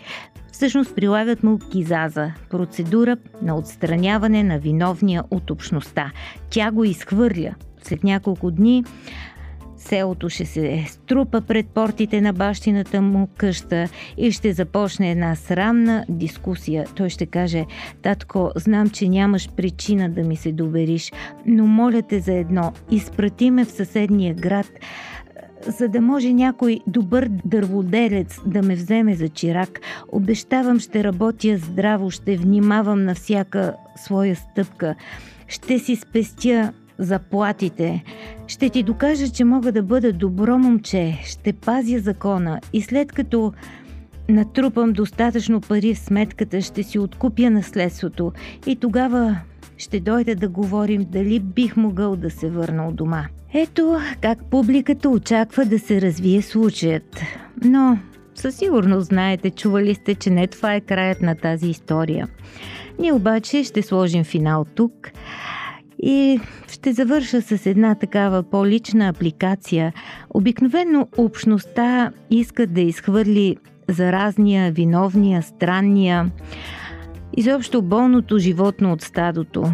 Всъщност 0.58 0.96
прилагат 0.96 1.44
му 1.44 1.60
кизаза– 1.72 2.32
процедура 2.50 3.18
на 3.42 3.58
отстраняване 3.58 4.44
на 4.44 4.60
виновния 4.60 5.24
от 5.32 5.52
общността. 5.52 6.12
Тя 6.50 6.72
го 6.72 6.84
изхвърля. 6.84 7.56
След 7.84 8.04
няколко 8.04 8.52
дни 8.52 8.84
селото 9.78 10.30
ще 10.30 10.46
се 10.46 10.86
струпа 10.88 11.42
пред 11.42 11.68
портите 11.68 12.22
на 12.22 12.34
бащината 12.34 13.02
му 13.02 13.28
къща 13.38 13.90
и 14.18 14.32
ще 14.32 14.54
започне 14.54 15.12
една 15.12 15.36
срамна 15.36 16.06
дискусия. 16.10 16.86
Той 16.96 17.10
ще 17.10 17.26
каже, 17.26 17.66
татко, 18.02 18.52
знам, 18.56 18.90
че 18.90 19.10
нямаш 19.10 19.50
причина 19.50 20.10
да 20.10 20.24
ми 20.24 20.36
се 20.36 20.52
довериш, 20.52 21.12
но 21.46 21.68
моля 21.68 22.02
те 22.02 22.20
за 22.20 22.34
едно, 22.34 22.74
изпрати 22.92 23.52
ме 23.52 23.66
в 23.66 23.72
съседния 23.72 24.34
град, 24.34 24.68
за 25.66 25.88
да 25.88 26.02
може 26.02 26.34
някой 26.34 26.80
добър 26.88 27.30
дърводелец 27.46 28.40
да 28.46 28.62
ме 28.62 28.76
вземе 28.76 29.16
за 29.16 29.30
чирак. 29.30 29.80
Обещавам, 30.12 30.80
ще 30.80 31.04
работя 31.04 31.58
здраво, 31.58 32.12
ще 32.12 32.38
внимавам 32.38 33.04
на 33.04 33.16
всяка 33.16 33.74
своя 33.96 34.36
стъпка. 34.36 34.96
Ще 35.48 35.80
си 35.80 35.96
спестя 35.96 36.74
заплатите. 36.98 38.04
Ще 38.48 38.70
ти 38.70 38.84
докажа, 38.84 39.30
че 39.30 39.44
мога 39.44 39.72
да 39.72 39.84
бъда 39.84 40.14
добро 40.14 40.58
момче. 40.58 41.18
Ще 41.26 41.54
пазя 41.54 42.00
закона. 42.00 42.60
И 42.74 42.82
след 42.82 43.12
като 43.12 43.54
натрупам 44.30 44.94
достатъчно 44.94 45.62
пари 45.62 45.96
в 45.96 46.00
сметката, 46.00 46.62
ще 46.62 46.84
си 46.84 47.00
откупя 47.00 47.50
наследството 47.50 48.32
и 48.66 48.76
тогава 48.76 49.38
ще 49.78 50.00
дойда 50.00 50.36
да 50.36 50.50
говорим 50.50 51.06
дали 51.10 51.40
бих 51.40 51.78
могъл 51.78 52.16
да 52.16 52.30
се 52.30 52.50
върна 52.50 52.88
от 52.88 52.96
дома. 52.96 53.26
Ето 53.54 53.98
как 54.22 54.40
публиката 54.52 55.10
очаква 55.10 55.66
да 55.66 55.80
се 55.80 56.02
развие 56.02 56.42
случаят. 56.42 57.22
Но 57.64 57.98
със 58.36 58.56
сигурност 58.56 59.08
знаете, 59.08 59.50
чували 59.50 59.96
сте, 59.96 60.16
че 60.16 60.30
не 60.30 60.48
това 60.48 60.76
е 60.76 60.82
краят 60.82 61.22
на 61.22 61.36
тази 61.36 61.70
история. 61.70 62.28
Ние 63.00 63.14
обаче 63.14 63.64
ще 63.64 63.82
сложим 63.82 64.24
финал 64.24 64.66
тук 64.76 65.12
и 66.04 66.40
ще 66.68 66.94
завърша 66.94 67.42
с 67.42 67.66
една 67.66 67.96
такава 67.96 68.44
по-лична 68.44 69.08
апликация. 69.08 69.94
Обикновено 70.30 71.08
общността 71.18 72.12
иска 72.30 72.68
да 72.68 72.82
изхвърли 72.82 73.58
заразния, 73.90 74.72
виновния, 74.72 75.42
странния, 75.42 76.32
изобщо 77.38 77.82
болното 77.82 78.38
животно 78.38 78.94
от 78.94 79.02
стадото. 79.02 79.72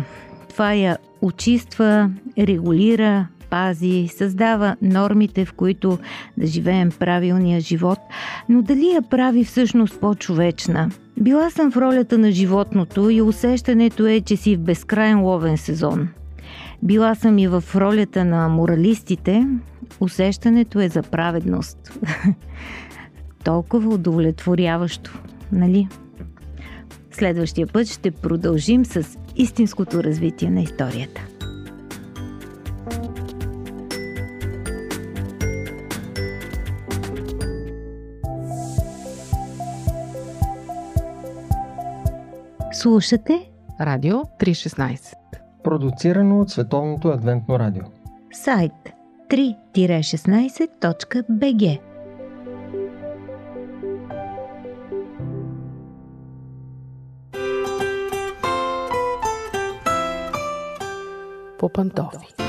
Това 0.49 0.73
я 0.73 0.97
очиства, 1.21 2.11
регулира, 2.39 3.27
пази, 3.49 4.09
създава 4.17 4.75
нормите, 4.81 5.45
в 5.45 5.53
които 5.53 5.99
да 6.37 6.47
живеем 6.47 6.91
правилния 6.99 7.61
живот, 7.61 7.99
но 8.49 8.61
дали 8.61 8.85
я 8.85 9.01
прави 9.01 9.43
всъщност 9.43 9.99
по-човечна? 9.99 10.91
Била 11.19 11.49
съм 11.49 11.71
в 11.71 11.77
ролята 11.77 12.17
на 12.17 12.31
животното 12.31 13.09
и 13.09 13.21
усещането 13.21 14.07
е, 14.07 14.21
че 14.21 14.37
си 14.37 14.55
в 14.55 14.59
безкрайен 14.59 15.21
ловен 15.21 15.57
сезон. 15.57 16.09
Била 16.83 17.15
съм 17.15 17.37
и 17.39 17.47
в 17.47 17.63
ролята 17.75 18.25
на 18.25 18.49
моралистите, 18.49 19.47
усещането 19.99 20.79
е 20.79 20.89
за 20.89 21.01
праведност. 21.01 21.99
Толкова 23.43 23.93
удовлетворяващо, 23.93 25.19
нали? 25.51 25.87
Следващия 27.13 27.67
път 27.67 27.87
ще 27.87 28.11
продължим 28.11 28.85
с 28.85 29.17
истинското 29.35 30.03
развитие 30.03 30.49
на 30.49 30.61
историята. 30.61 31.21
Слушате 42.73 43.49
Радио 43.81 44.15
316 44.15 45.13
Продуцирано 45.63 46.41
от 46.41 46.49
Световното 46.49 47.07
адвентно 47.07 47.59
радио. 47.59 47.83
сайт 48.31 48.73
3-16.bg 49.29 51.92
пантофи. 61.73 62.42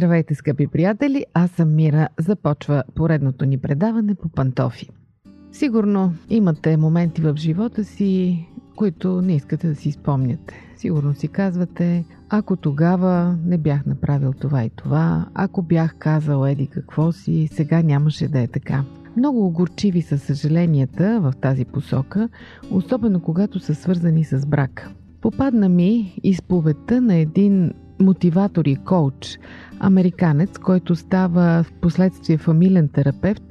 Здравейте, 0.00 0.34
скъпи 0.34 0.66
приятели! 0.66 1.24
Аз 1.34 1.50
съм 1.50 1.74
Мира. 1.74 2.08
Започва 2.18 2.82
поредното 2.94 3.44
ни 3.44 3.58
предаване 3.58 4.14
по 4.14 4.28
пантофи. 4.28 4.88
Сигурно 5.52 6.12
имате 6.30 6.76
моменти 6.76 7.22
в 7.22 7.34
живота 7.36 7.84
си, 7.84 8.46
които 8.76 9.22
не 9.22 9.34
искате 9.34 9.68
да 9.68 9.74
си 9.74 9.92
спомняте. 9.92 10.54
Сигурно 10.76 11.14
си 11.14 11.28
казвате, 11.28 12.04
ако 12.28 12.56
тогава 12.56 13.38
не 13.44 13.58
бях 13.58 13.86
направил 13.86 14.32
това 14.32 14.64
и 14.64 14.70
това, 14.70 15.26
ако 15.34 15.62
бях 15.62 15.94
казал 15.98 16.46
еди 16.46 16.66
какво 16.66 17.12
си, 17.12 17.48
сега 17.52 17.82
нямаше 17.82 18.28
да 18.28 18.40
е 18.40 18.46
така. 18.46 18.84
Много 19.16 19.46
огорчиви 19.46 20.02
са 20.02 20.18
съжаленията 20.18 21.20
в 21.20 21.32
тази 21.40 21.64
посока, 21.64 22.28
особено 22.70 23.20
когато 23.20 23.58
са 23.58 23.74
свързани 23.74 24.24
с 24.24 24.46
брак. 24.46 24.90
Попадна 25.20 25.68
ми 25.68 26.20
изповедта 26.22 27.00
на 27.00 27.14
един 27.14 27.72
мотиватор 28.00 28.64
и 28.64 28.76
коуч, 28.76 29.38
американец, 29.80 30.58
който 30.58 30.96
става 30.96 31.62
в 31.62 31.72
последствие 31.80 32.38
фамилен 32.38 32.88
терапевт, 32.88 33.42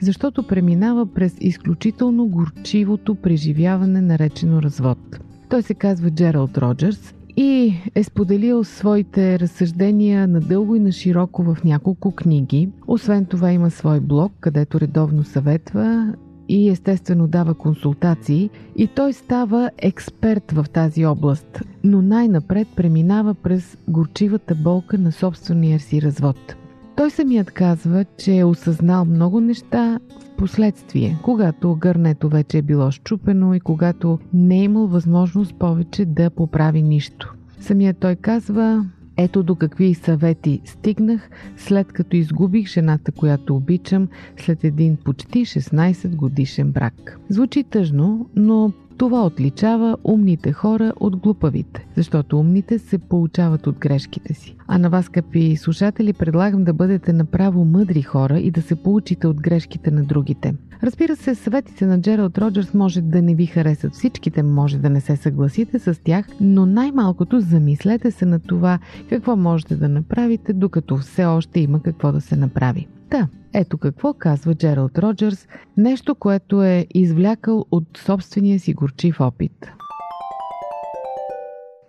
защото 0.00 0.46
преминава 0.46 1.06
през 1.06 1.36
изключително 1.40 2.26
горчивото 2.26 3.14
преживяване, 3.14 4.00
наречено 4.00 4.62
развод. 4.62 4.98
Той 5.48 5.62
се 5.62 5.74
казва 5.74 6.10
Джералд 6.10 6.58
Роджерс 6.58 7.14
и 7.36 7.74
е 7.94 8.04
споделил 8.04 8.64
своите 8.64 9.38
разсъждения 9.38 10.28
надълго 10.28 10.76
и 10.76 10.80
на 10.80 10.92
широко 10.92 11.42
в 11.42 11.64
няколко 11.64 12.14
книги. 12.14 12.68
Освен 12.86 13.24
това 13.24 13.52
има 13.52 13.70
свой 13.70 14.00
блог, 14.00 14.32
където 14.40 14.80
редовно 14.80 15.24
съветва 15.24 16.14
и 16.48 16.68
естествено 16.68 17.26
дава 17.26 17.54
консултации 17.54 18.50
и 18.76 18.86
той 18.86 19.12
става 19.12 19.70
експерт 19.78 20.52
в 20.52 20.66
тази 20.72 21.06
област, 21.06 21.60
но 21.84 22.02
най-напред 22.02 22.68
преминава 22.76 23.34
през 23.34 23.78
горчивата 23.88 24.54
болка 24.54 24.98
на 24.98 25.12
собствения 25.12 25.80
си 25.80 26.02
развод. 26.02 26.56
Той 26.96 27.10
самият 27.10 27.50
казва, 27.50 28.04
че 28.18 28.36
е 28.36 28.44
осъзнал 28.44 29.04
много 29.04 29.40
неща 29.40 30.00
в 30.20 30.36
последствие, 30.36 31.18
когато 31.22 31.76
гърнето 31.76 32.28
вече 32.28 32.58
е 32.58 32.62
било 32.62 32.90
щупено 32.90 33.54
и 33.54 33.60
когато 33.60 34.18
не 34.32 34.60
е 34.60 34.62
имал 34.62 34.86
възможност 34.86 35.54
повече 35.54 36.04
да 36.04 36.30
поправи 36.30 36.82
нищо. 36.82 37.34
Самият 37.60 37.98
той 37.98 38.16
казва, 38.16 38.86
ето 39.16 39.42
до 39.42 39.54
какви 39.54 39.94
съвети 39.94 40.60
стигнах, 40.64 41.30
след 41.56 41.92
като 41.92 42.16
изгубих 42.16 42.68
жената, 42.68 43.12
която 43.12 43.56
обичам, 43.56 44.08
след 44.36 44.64
един 44.64 44.96
почти 44.96 45.46
16 45.46 46.16
годишен 46.16 46.72
брак. 46.72 47.20
Звучи 47.28 47.64
тъжно, 47.64 48.26
но 48.36 48.72
това 48.98 49.26
отличава 49.26 49.96
умните 50.04 50.52
хора 50.52 50.92
от 51.00 51.16
глупавите, 51.16 51.86
защото 51.96 52.38
умните 52.38 52.78
се 52.78 52.98
получават 52.98 53.66
от 53.66 53.78
грешките 53.78 54.34
си. 54.34 54.56
А 54.66 54.78
на 54.78 54.90
вас, 54.90 55.04
скъпи 55.04 55.56
слушатели, 55.56 56.12
предлагам 56.12 56.64
да 56.64 56.72
бъдете 56.72 57.12
направо 57.12 57.64
мъдри 57.64 58.02
хора 58.02 58.38
и 58.38 58.50
да 58.50 58.62
се 58.62 58.82
получите 58.82 59.26
от 59.26 59.40
грешките 59.40 59.90
на 59.90 60.04
другите. 60.04 60.54
Разбира 60.82 61.16
се, 61.16 61.34
съветите 61.34 61.86
на 61.86 62.00
Джералд 62.00 62.38
Роджерс 62.38 62.74
може 62.74 63.00
да 63.00 63.22
не 63.22 63.34
ви 63.34 63.46
харесат 63.46 63.94
всичките, 63.94 64.42
може 64.42 64.78
да 64.78 64.90
не 64.90 65.00
се 65.00 65.16
съгласите 65.16 65.78
с 65.78 66.00
тях, 66.04 66.26
но 66.40 66.66
най-малкото 66.66 67.40
замислете 67.40 68.10
се 68.10 68.26
на 68.26 68.40
това 68.40 68.78
какво 69.08 69.36
можете 69.36 69.76
да 69.76 69.88
направите, 69.88 70.52
докато 70.52 70.96
все 70.96 71.24
още 71.24 71.60
има 71.60 71.82
какво 71.82 72.12
да 72.12 72.20
се 72.20 72.36
направи. 72.36 72.88
Та, 73.10 73.28
ето 73.54 73.78
какво 73.78 74.14
казва 74.14 74.54
Джералд 74.54 74.98
Роджерс, 74.98 75.48
нещо, 75.76 76.14
което 76.14 76.62
е 76.62 76.86
извлякал 76.94 77.64
от 77.70 77.84
собствения 77.98 78.60
си 78.60 78.74
горчив 78.74 79.20
опит. 79.20 79.70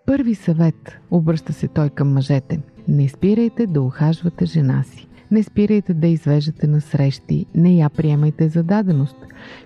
Първи 0.06 0.36
съвет, 0.36 1.00
обръща 1.12 1.54
се 1.54 1.68
той 1.68 1.90
към 1.90 2.14
мъжете. 2.14 2.60
Не 2.88 3.10
спирайте 3.10 3.68
да 3.68 3.82
ухажвате 3.82 4.46
жена 4.46 4.84
си. 4.84 5.08
Не 5.32 5.44
спирайте 5.44 5.94
да 5.94 6.08
извеждате 6.08 6.68
на 6.68 6.82
срещи, 6.82 7.46
не 7.56 7.76
я 7.76 7.90
приемайте 7.90 8.50
за 8.50 8.64
даденост. 8.64 9.16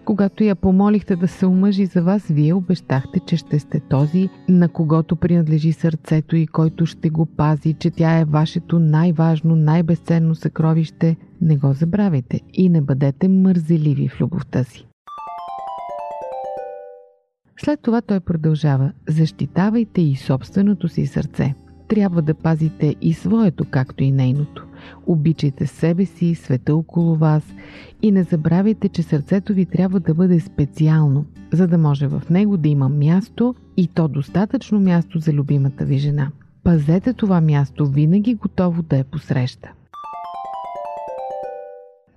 Когато 0.05 0.43
я 0.43 0.55
помолихте 0.55 1.15
да 1.15 1.27
се 1.27 1.45
омъжи 1.45 1.85
за 1.85 2.01
вас, 2.01 2.27
вие 2.27 2.53
обещахте, 2.53 3.19
че 3.19 3.37
ще 3.37 3.59
сте 3.59 3.79
този, 3.79 4.29
на 4.49 4.69
когото 4.69 5.15
принадлежи 5.15 5.73
сърцето 5.73 6.35
и 6.35 6.47
който 6.47 6.85
ще 6.85 7.09
го 7.09 7.25
пази, 7.25 7.73
че 7.73 7.91
тя 7.91 8.19
е 8.19 8.25
вашето 8.25 8.79
най-важно, 8.79 9.55
най-безценно 9.55 10.35
съкровище. 10.35 11.15
Не 11.41 11.57
го 11.57 11.73
забравяйте 11.73 12.39
и 12.53 12.69
не 12.69 12.81
бъдете 12.81 13.27
мързеливи 13.27 14.07
в 14.07 14.21
любовта 14.21 14.63
си. 14.63 14.87
След 17.63 17.79
това 17.81 18.01
той 18.01 18.19
продължава: 18.19 18.91
защитавайте 19.09 20.01
и 20.01 20.15
собственото 20.15 20.87
си 20.87 21.05
сърце. 21.05 21.55
Трябва 21.91 22.21
да 22.21 22.33
пазите 22.33 22.95
и 23.01 23.13
своето, 23.13 23.65
както 23.65 24.03
и 24.03 24.11
нейното. 24.11 24.65
Обичайте 25.07 25.67
себе 25.67 26.05
си, 26.05 26.35
света 26.35 26.75
около 26.75 27.15
вас 27.15 27.43
и 28.01 28.11
не 28.11 28.23
забравяйте, 28.23 28.89
че 28.89 29.03
сърцето 29.03 29.53
ви 29.53 29.65
трябва 29.65 29.99
да 29.99 30.13
бъде 30.13 30.39
специално, 30.39 31.25
за 31.53 31.67
да 31.67 31.77
може 31.77 32.07
в 32.07 32.21
него 32.29 32.57
да 32.57 32.69
има 32.69 32.89
място 32.89 33.55
и 33.77 33.87
то 33.87 34.07
достатъчно 34.07 34.79
място 34.79 35.19
за 35.19 35.33
любимата 35.33 35.85
ви 35.85 35.97
жена. 35.97 36.31
Пазете 36.63 37.13
това 37.13 37.41
място 37.41 37.85
винаги 37.85 38.35
готово 38.35 38.81
да 38.81 38.97
е 38.97 39.03
посреща. 39.03 39.71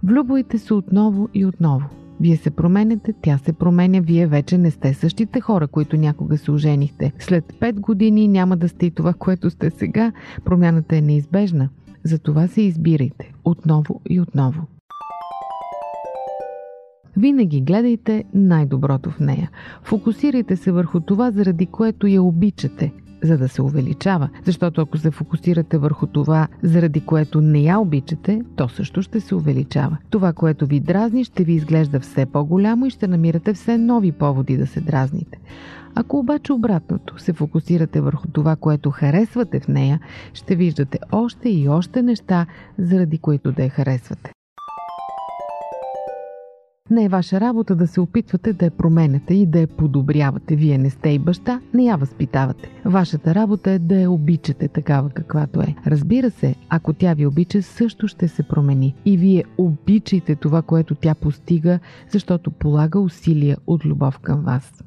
Влюбвайте 0.02 0.58
се 0.58 0.74
отново 0.74 1.28
и 1.34 1.46
отново. 1.46 2.03
Вие 2.20 2.36
се 2.36 2.50
променяте, 2.50 3.14
тя 3.22 3.38
се 3.38 3.52
променя, 3.52 4.00
вие 4.00 4.26
вече 4.26 4.58
не 4.58 4.70
сте 4.70 4.94
същите 4.94 5.40
хора, 5.40 5.68
които 5.68 5.96
някога 5.96 6.38
се 6.38 6.50
оженихте. 6.50 7.12
След 7.18 7.44
5 7.44 7.80
години 7.80 8.28
няма 8.28 8.56
да 8.56 8.68
сте 8.68 8.86
и 8.86 8.90
това, 8.90 9.12
което 9.12 9.50
сте 9.50 9.70
сега. 9.70 10.12
Промяната 10.44 10.96
е 10.96 11.00
неизбежна. 11.00 11.68
Затова 12.04 12.46
се 12.46 12.62
избирайте 12.62 13.32
отново 13.44 14.00
и 14.10 14.20
отново. 14.20 14.66
Винаги 17.16 17.60
гледайте 17.60 18.24
най-доброто 18.34 19.10
в 19.10 19.20
нея. 19.20 19.50
Фокусирайте 19.82 20.56
се 20.56 20.72
върху 20.72 21.00
това, 21.00 21.30
заради 21.30 21.66
което 21.66 22.06
я 22.06 22.22
обичате, 22.22 22.92
за 23.24 23.38
да 23.38 23.48
се 23.48 23.62
увеличава. 23.62 24.28
Защото 24.44 24.80
ако 24.80 24.98
се 24.98 25.10
фокусирате 25.10 25.78
върху 25.78 26.06
това, 26.06 26.48
заради 26.62 27.00
което 27.00 27.40
не 27.40 27.60
я 27.60 27.78
обичате, 27.78 28.42
то 28.56 28.68
също 28.68 29.02
ще 29.02 29.20
се 29.20 29.34
увеличава. 29.34 29.96
Това, 30.10 30.32
което 30.32 30.66
ви 30.66 30.80
дразни, 30.80 31.24
ще 31.24 31.44
ви 31.44 31.52
изглежда 31.52 32.00
все 32.00 32.26
по-голямо 32.26 32.86
и 32.86 32.90
ще 32.90 33.08
намирате 33.08 33.54
все 33.54 33.78
нови 33.78 34.12
поводи 34.12 34.56
да 34.56 34.66
се 34.66 34.80
дразните. 34.80 35.38
Ако 35.94 36.18
обаче 36.18 36.52
обратното 36.52 37.18
се 37.18 37.32
фокусирате 37.32 38.00
върху 38.00 38.28
това, 38.28 38.56
което 38.56 38.90
харесвате 38.90 39.60
в 39.60 39.68
нея, 39.68 40.00
ще 40.34 40.56
виждате 40.56 40.98
още 41.12 41.48
и 41.48 41.68
още 41.68 42.02
неща, 42.02 42.46
заради 42.78 43.18
които 43.18 43.52
да 43.52 43.62
я 43.62 43.70
харесвате. 43.70 44.33
Не 46.90 47.04
е 47.04 47.08
ваша 47.08 47.40
работа 47.40 47.76
да 47.76 47.86
се 47.86 48.00
опитвате 48.00 48.52
да 48.52 48.64
я 48.64 48.70
променяте 48.70 49.34
и 49.34 49.46
да 49.46 49.60
я 49.60 49.66
подобрявате. 49.66 50.56
Вие 50.56 50.78
не 50.78 50.90
сте 50.90 51.08
и 51.08 51.18
баща, 51.18 51.60
не 51.74 51.84
я 51.84 51.96
възпитавате. 51.96 52.70
Вашата 52.84 53.34
работа 53.34 53.70
е 53.70 53.78
да 53.78 54.00
я 54.00 54.10
обичате 54.10 54.68
такава 54.68 55.10
каквато 55.10 55.60
е. 55.60 55.74
Разбира 55.86 56.30
се, 56.30 56.54
ако 56.68 56.92
тя 56.92 57.14
ви 57.14 57.26
обича, 57.26 57.62
също 57.62 58.08
ще 58.08 58.28
се 58.28 58.42
промени. 58.42 58.94
И 59.04 59.16
вие 59.16 59.44
обичайте 59.58 60.36
това, 60.36 60.62
което 60.62 60.94
тя 60.94 61.14
постига, 61.14 61.78
защото 62.10 62.50
полага 62.50 63.00
усилия 63.00 63.56
от 63.66 63.84
любов 63.84 64.18
към 64.18 64.40
вас. 64.40 64.84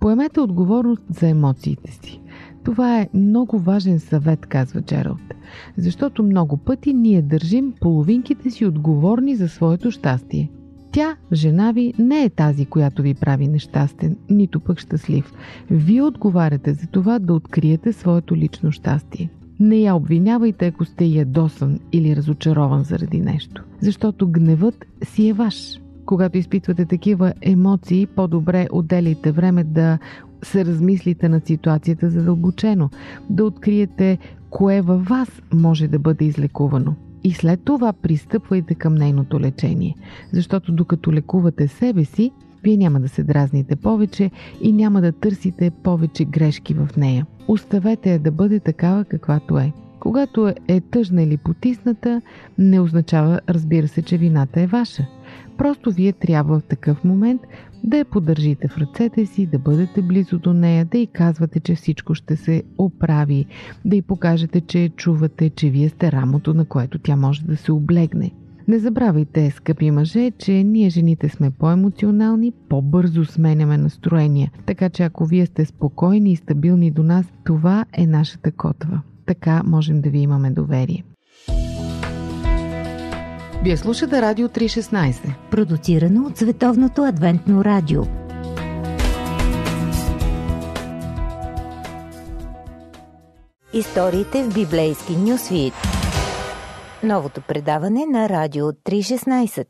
Поемете 0.00 0.40
отговорност 0.40 1.02
за 1.10 1.28
емоциите 1.28 1.92
си. 1.92 2.20
Това 2.64 3.00
е 3.00 3.08
много 3.14 3.58
важен 3.58 4.00
съвет, 4.00 4.46
казва 4.46 4.82
Джералд. 4.82 5.34
Защото 5.76 6.22
много 6.22 6.56
пъти 6.56 6.94
ние 6.94 7.22
държим 7.22 7.74
половинките 7.80 8.50
си 8.50 8.66
отговорни 8.66 9.36
за 9.36 9.48
своето 9.48 9.90
щастие. 9.90 10.50
Тя, 10.92 11.16
жена 11.32 11.72
ви, 11.72 11.94
не 11.98 12.24
е 12.24 12.30
тази, 12.30 12.66
която 12.66 13.02
ви 13.02 13.14
прави 13.14 13.48
нещастен, 13.48 14.16
нито 14.30 14.60
пък 14.60 14.78
щастлив. 14.78 15.32
Вие 15.70 16.02
отговаряте 16.02 16.72
за 16.72 16.86
това 16.86 17.18
да 17.18 17.34
откриете 17.34 17.92
своето 17.92 18.36
лично 18.36 18.72
щастие. 18.72 19.30
Не 19.60 19.76
я 19.76 19.94
обвинявайте, 19.94 20.66
ако 20.66 20.84
сте 20.84 21.04
ядосан 21.04 21.78
или 21.92 22.16
разочарован 22.16 22.82
заради 22.82 23.20
нещо, 23.20 23.64
защото 23.80 24.28
гневът 24.28 24.84
си 25.02 25.28
е 25.28 25.32
ваш. 25.32 25.80
Когато 26.06 26.38
изпитвате 26.38 26.84
такива 26.84 27.32
емоции, 27.42 28.06
по-добре 28.06 28.66
отделяйте 28.72 29.32
време 29.32 29.64
да 29.64 29.98
се 30.42 30.64
размислите 30.64 31.28
над 31.28 31.46
ситуацията 31.46 32.10
задълбочено, 32.10 32.90
да 33.30 33.44
откриете 33.44 34.18
кое 34.50 34.80
във 34.80 35.04
вас 35.04 35.42
може 35.54 35.88
да 35.88 35.98
бъде 35.98 36.24
излекувано. 36.24 36.94
И 37.24 37.32
след 37.32 37.60
това 37.64 37.92
пристъпвайте 37.92 38.74
към 38.74 38.94
нейното 38.94 39.40
лечение, 39.40 39.94
защото 40.32 40.72
докато 40.72 41.12
лекувате 41.12 41.68
себе 41.68 42.04
си, 42.04 42.30
вие 42.62 42.76
няма 42.76 43.00
да 43.00 43.08
се 43.08 43.22
дразните 43.22 43.76
повече 43.76 44.30
и 44.62 44.72
няма 44.72 45.00
да 45.00 45.12
търсите 45.12 45.70
повече 45.70 46.24
грешки 46.24 46.74
в 46.74 46.88
нея. 46.96 47.26
Оставете 47.48 48.12
я 48.12 48.18
да 48.18 48.30
бъде 48.30 48.60
такава 48.60 49.04
каквато 49.04 49.58
е. 49.58 49.72
Когато 50.00 50.52
е 50.68 50.80
тъжна 50.80 51.22
или 51.22 51.36
потисната, 51.36 52.22
не 52.58 52.80
означава, 52.80 53.40
разбира 53.48 53.88
се, 53.88 54.02
че 54.02 54.18
вината 54.18 54.60
е 54.60 54.66
ваша. 54.66 55.06
Просто 55.58 55.90
вие 55.90 56.12
трябва 56.12 56.60
в 56.60 56.64
такъв 56.64 57.04
момент 57.04 57.42
да 57.84 57.98
я 57.98 58.04
поддържите 58.04 58.68
в 58.68 58.78
ръцете 58.78 59.26
си, 59.26 59.46
да 59.46 59.58
бъдете 59.58 60.02
близо 60.02 60.38
до 60.38 60.52
нея, 60.52 60.84
да 60.84 60.98
й 60.98 61.06
казвате, 61.06 61.60
че 61.60 61.74
всичко 61.74 62.14
ще 62.14 62.36
се 62.36 62.62
оправи, 62.78 63.46
да 63.84 63.96
й 63.96 64.02
покажете, 64.02 64.60
че 64.60 64.88
чувате, 64.88 65.50
че 65.50 65.70
вие 65.70 65.88
сте 65.88 66.12
рамото, 66.12 66.54
на 66.54 66.64
което 66.64 66.98
тя 66.98 67.16
може 67.16 67.44
да 67.44 67.56
се 67.56 67.72
облегне. 67.72 68.32
Не 68.68 68.78
забравяйте, 68.78 69.50
скъпи 69.50 69.90
мъже, 69.90 70.30
че 70.38 70.52
ние 70.52 70.90
жените 70.90 71.28
сме 71.28 71.50
по-емоционални, 71.50 72.52
по-бързо 72.68 73.24
сменяме 73.24 73.78
настроения. 73.78 74.50
Така 74.66 74.90
че 74.90 75.02
ако 75.02 75.26
вие 75.26 75.46
сте 75.46 75.64
спокойни 75.64 76.32
и 76.32 76.36
стабилни 76.36 76.90
до 76.90 77.02
нас, 77.02 77.26
това 77.44 77.84
е 77.92 78.06
нашата 78.06 78.52
котва. 78.52 79.00
Така 79.26 79.62
можем 79.62 80.00
да 80.00 80.10
ви 80.10 80.18
имаме 80.18 80.50
доверие. 80.50 81.04
Вие 83.62 83.76
слушате 83.76 84.22
Радио 84.22 84.48
316. 84.48 85.34
Продуцирано 85.50 86.26
от 86.26 86.36
Световното 86.36 87.02
адвентно 87.04 87.64
радио. 87.64 88.02
Историите 93.72 94.42
в 94.42 94.54
библейски 94.54 95.16
нюсвит. 95.16 95.74
Новото 97.02 97.40
предаване 97.40 98.06
на 98.06 98.28
Радио 98.28 98.64
316. 98.66 99.66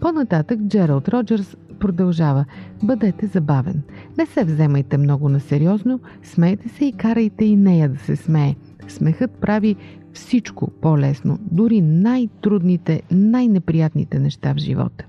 По-нататък 0.00 0.60
Джералд 0.68 1.08
Роджерс 1.08 1.56
продължава. 1.80 2.44
Бъдете 2.82 3.26
забавен. 3.26 3.82
Не 4.18 4.26
се 4.26 4.44
вземайте 4.44 4.98
много 4.98 5.28
на 5.28 5.40
сериозно, 5.40 6.00
смейте 6.22 6.68
се 6.68 6.84
и 6.84 6.92
карайте 6.92 7.44
и 7.44 7.56
нея 7.56 7.88
да 7.88 7.98
се 7.98 8.16
смее. 8.16 8.54
Смехът 8.88 9.30
прави 9.30 9.76
всичко 10.12 10.70
по-лесно, 10.80 11.38
дори 11.50 11.80
най-трудните, 11.80 13.02
най-неприятните 13.10 14.18
неща 14.18 14.54
в 14.54 14.58
живота. 14.58 15.04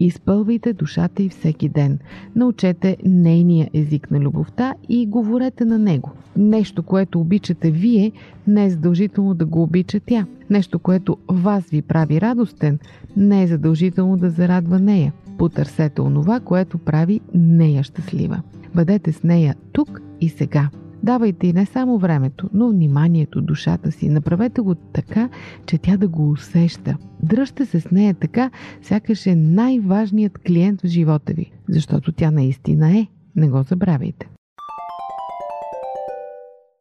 Изпълвайте 0.00 0.72
душата 0.72 1.22
и 1.22 1.28
всеки 1.28 1.68
ден. 1.68 1.98
Научете 2.36 2.96
нейния 3.04 3.70
език 3.74 4.10
на 4.10 4.20
любовта 4.20 4.74
и 4.88 5.06
говорете 5.06 5.64
на 5.64 5.78
него. 5.78 6.10
Нещо, 6.36 6.82
което 6.82 7.20
обичате 7.20 7.70
вие, 7.70 8.12
не 8.46 8.64
е 8.64 8.70
задължително 8.70 9.34
да 9.34 9.46
го 9.46 9.62
обича 9.62 10.00
тя. 10.06 10.26
Нещо, 10.50 10.78
което 10.78 11.16
вас 11.28 11.64
ви 11.70 11.82
прави 11.82 12.20
радостен, 12.20 12.78
не 13.16 13.42
е 13.42 13.46
задължително 13.46 14.16
да 14.16 14.30
зарадва 14.30 14.78
нея. 14.78 15.12
Потърсете 15.38 16.00
онова, 16.00 16.40
което 16.40 16.78
прави 16.78 17.20
нея 17.34 17.82
щастлива. 17.82 18.42
Бъдете 18.74 19.12
с 19.12 19.22
нея 19.22 19.54
тук 19.72 20.00
и 20.20 20.28
сега. 20.28 20.70
Давайте 21.02 21.46
и 21.46 21.52
не 21.52 21.66
само 21.66 21.98
времето, 21.98 22.50
но 22.52 22.68
вниманието, 22.68 23.40
душата 23.40 23.92
си. 23.92 24.08
Направете 24.08 24.60
го 24.60 24.74
така, 24.74 25.28
че 25.66 25.78
тя 25.78 25.96
да 25.96 26.08
го 26.08 26.30
усеща. 26.30 26.96
Дръжте 27.22 27.66
се 27.66 27.80
с 27.80 27.90
нея 27.90 28.14
така, 28.14 28.50
сякаш 28.82 29.26
е 29.26 29.34
най-важният 29.34 30.38
клиент 30.38 30.80
в 30.82 30.86
живота 30.86 31.32
ви, 31.32 31.52
защото 31.68 32.12
тя 32.12 32.30
наистина 32.30 32.98
е. 32.98 33.06
Не 33.36 33.48
го 33.48 33.62
забравяйте. 33.62 34.28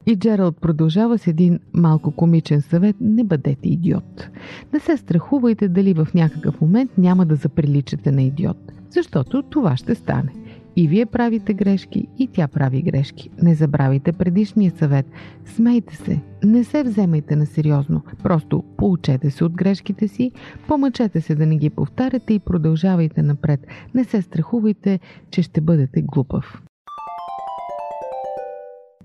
И 0.06 0.16
Джералд 0.16 0.62
продължава 0.62 1.18
с 1.18 1.28
един 1.28 1.60
малко 1.74 2.12
комичен 2.12 2.62
съвет– 2.62 2.96
не 3.02 3.24
бъдете 3.24 3.70
идиот. 3.70 4.30
Не 4.74 4.80
се 4.80 4.98
страхувайте 4.98 5.68
дали 5.68 5.94
в 5.94 6.08
някакъв 6.16 6.62
момент 6.62 6.92
няма 6.98 7.26
да 7.26 7.36
заприличате 7.36 8.12
на 8.12 8.22
идиот, 8.22 8.58
защото 8.90 9.42
това 9.42 9.78
ще 9.78 9.96
стане. 9.96 10.32
И 10.76 10.88
вие 10.88 11.06
правите 11.06 11.54
грешки, 11.54 12.08
и 12.20 12.28
тя 12.28 12.48
прави 12.48 12.82
грешки. 12.82 13.30
Не 13.42 13.56
забравяйте 13.56 14.12
предишния 14.12 14.72
съвет. 14.76 15.06
Смейте 15.46 15.96
се. 15.96 16.22
Не 16.44 16.64
се 16.64 16.84
вземайте 16.84 17.36
на 17.36 17.46
сериозно. 17.46 18.02
Просто 18.24 18.64
получете 18.78 19.32
се 19.32 19.44
от 19.44 19.54
грешките 19.54 20.08
си, 20.08 20.32
помъчете 20.68 21.22
се 21.22 21.36
да 21.36 21.46
не 21.46 21.58
ги 21.58 21.70
повтаряте 21.70 22.34
и 22.34 22.40
продължавайте 22.40 23.22
напред. 23.22 23.68
Не 23.96 24.04
се 24.04 24.22
страхувайте, 24.22 25.00
че 25.32 25.42
ще 25.42 25.62
бъдете 25.62 26.02
глупав. 26.02 26.62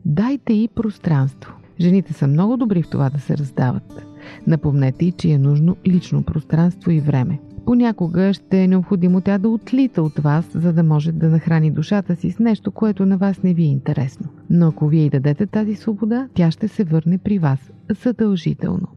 Дайте 0.05 0.53
и 0.53 0.69
пространство. 0.69 1.53
Жените 1.81 2.13
са 2.13 2.27
много 2.27 2.57
добри 2.57 2.83
в 2.83 2.91
това 2.91 3.11
да 3.11 3.19
се 3.19 3.39
раздават. 3.39 4.07
Напомнете 4.47 5.05
и, 5.05 5.13
че 5.13 5.31
е 5.31 5.39
нужно 5.39 5.77
лично 5.87 6.23
пространство 6.23 6.91
и 6.91 7.01
време. 7.01 7.39
Понякога 7.67 8.35
ще 8.35 8.63
е 8.63 8.69
необходимо 8.69 9.21
тя 9.21 9.39
да 9.39 9.49
отлита 9.49 10.03
от 10.03 10.19
вас, 10.19 10.51
за 10.55 10.73
да 10.73 10.83
може 10.83 11.13
да 11.13 11.29
нахрани 11.29 11.71
душата 11.71 12.17
си 12.17 12.31
с 12.31 12.39
нещо, 12.39 12.71
което 12.71 13.07
на 13.07 13.17
вас 13.19 13.43
не 13.43 13.55
ви 13.55 13.63
е 13.63 13.67
интересно. 13.67 14.29
Но 14.51 14.69
ако 14.69 14.89
вие 14.89 15.05
й 15.05 15.11
дадете 15.11 15.47
тази 15.47 15.75
свобода, 15.75 16.29
тя 16.35 16.51
ще 16.51 16.69
се 16.69 16.85
върне 16.85 17.19
при 17.19 17.39
вас 17.39 17.73
задължително. 18.05 18.89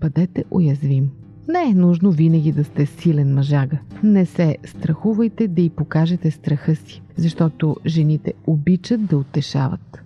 Бъдете 0.00 0.44
уязвим. 0.50 1.10
Не 1.48 1.70
е 1.70 1.74
нужно 1.74 2.10
винаги 2.10 2.52
да 2.52 2.64
сте 2.64 2.86
силен 2.86 3.34
мъжага. 3.34 3.78
Не 4.02 4.26
се 4.26 4.56
страхувайте 4.64 5.48
да 5.48 5.62
й 5.62 5.70
покажете 5.70 6.30
страха 6.30 6.76
си, 6.76 7.02
защото 7.16 7.76
жените 7.86 8.32
обичат 8.46 9.06
да 9.06 9.18
утешават. 9.18 10.03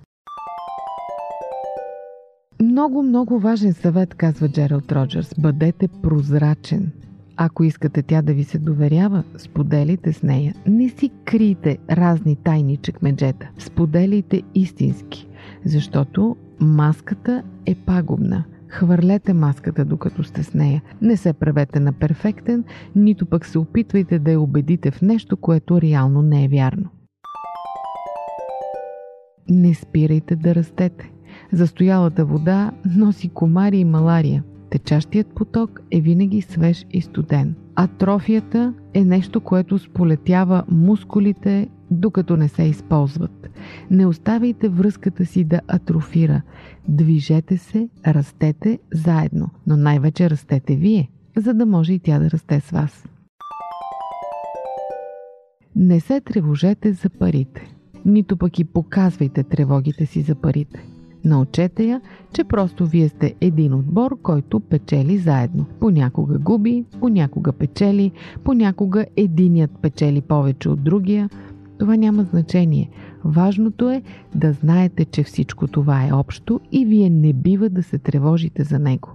Много, 2.78 3.02
много 3.02 3.38
важен 3.38 3.72
съвет, 3.72 4.14
казва 4.14 4.48
Джералд 4.48 4.92
Роджерс. 4.92 5.34
Бъдете 5.38 5.88
прозрачен. 5.88 6.92
Ако 7.36 7.64
искате 7.64 8.02
тя 8.02 8.22
да 8.22 8.34
ви 8.34 8.44
се 8.44 8.58
доверява, 8.58 9.24
споделите 9.38 10.12
с 10.12 10.22
нея. 10.22 10.54
Не 10.66 10.88
си 10.88 11.10
крийте 11.24 11.78
разни 11.90 12.36
тайни 12.36 12.76
чекмеджета. 12.76 13.50
Споделите 13.58 14.42
истински, 14.54 15.28
защото 15.64 16.36
маската 16.60 17.42
е 17.66 17.74
пагубна. 17.74 18.44
Хвърлете 18.68 19.32
маската, 19.32 19.84
докато 19.84 20.24
сте 20.24 20.42
с 20.42 20.54
нея. 20.54 20.82
Не 21.02 21.16
се 21.16 21.32
правете 21.32 21.80
на 21.80 21.92
перфектен, 21.92 22.64
нито 22.96 23.26
пък 23.26 23.46
се 23.46 23.58
опитвайте 23.58 24.18
да 24.18 24.30
я 24.30 24.40
убедите 24.40 24.90
в 24.90 25.02
нещо, 25.02 25.36
което 25.36 25.80
реално 25.80 26.22
не 26.22 26.44
е 26.44 26.48
вярно. 26.48 26.90
Не 29.48 29.74
спирайте 29.74 30.36
да 30.36 30.54
растете. 30.54 31.10
Застоялата 31.52 32.24
вода 32.24 32.72
носи 32.96 33.28
комари 33.28 33.78
и 33.78 33.84
малария. 33.84 34.44
Течащият 34.70 35.26
поток 35.26 35.80
е 35.90 36.00
винаги 36.00 36.42
свеж 36.42 36.86
и 36.90 37.00
студен. 37.00 37.54
Атрофията 37.74 38.74
е 38.94 39.04
нещо, 39.04 39.40
което 39.40 39.78
сполетява 39.78 40.64
мускулите, 40.70 41.68
докато 41.90 42.36
не 42.36 42.48
се 42.48 42.62
използват. 42.62 43.50
Не 43.90 44.06
оставяйте 44.06 44.68
връзката 44.68 45.26
си 45.26 45.44
да 45.44 45.60
атрофира. 45.68 46.42
Движете 46.88 47.56
се, 47.56 47.88
растете 48.06 48.78
заедно, 48.94 49.50
но 49.66 49.76
най-вече 49.76 50.30
растете 50.30 50.76
вие, 50.76 51.10
за 51.36 51.54
да 51.54 51.66
може 51.66 51.92
и 51.92 51.98
тя 51.98 52.18
да 52.18 52.30
расте 52.30 52.60
с 52.60 52.70
вас. 52.70 53.04
Не 55.76 56.00
се 56.00 56.20
тревожете 56.20 56.92
за 56.92 57.10
парите, 57.10 57.74
нито 58.04 58.36
пък 58.36 58.58
и 58.58 58.64
показвайте 58.64 59.42
тревогите 59.42 60.06
си 60.06 60.22
за 60.22 60.34
парите. 60.34 60.84
Научете 61.24 61.84
я, 61.84 62.00
че 62.32 62.44
просто 62.44 62.86
вие 62.86 63.08
сте 63.08 63.34
един 63.40 63.74
отбор, 63.74 64.16
който 64.22 64.60
печели 64.60 65.18
заедно. 65.18 65.66
Понякога 65.80 66.38
губи, 66.38 66.84
понякога 67.00 67.52
печели, 67.52 68.12
понякога 68.44 69.06
единият 69.16 69.70
печели 69.82 70.20
повече 70.20 70.68
от 70.68 70.84
другия. 70.84 71.30
Това 71.78 71.96
няма 71.96 72.24
значение. 72.24 72.90
Важното 73.24 73.90
е 73.90 74.02
да 74.34 74.52
знаете, 74.52 75.04
че 75.04 75.22
всичко 75.22 75.66
това 75.66 76.06
е 76.06 76.12
общо 76.12 76.60
и 76.72 76.84
вие 76.86 77.10
не 77.10 77.32
бива 77.32 77.68
да 77.68 77.82
се 77.82 77.98
тревожите 77.98 78.64
за 78.64 78.78
него. 78.78 79.08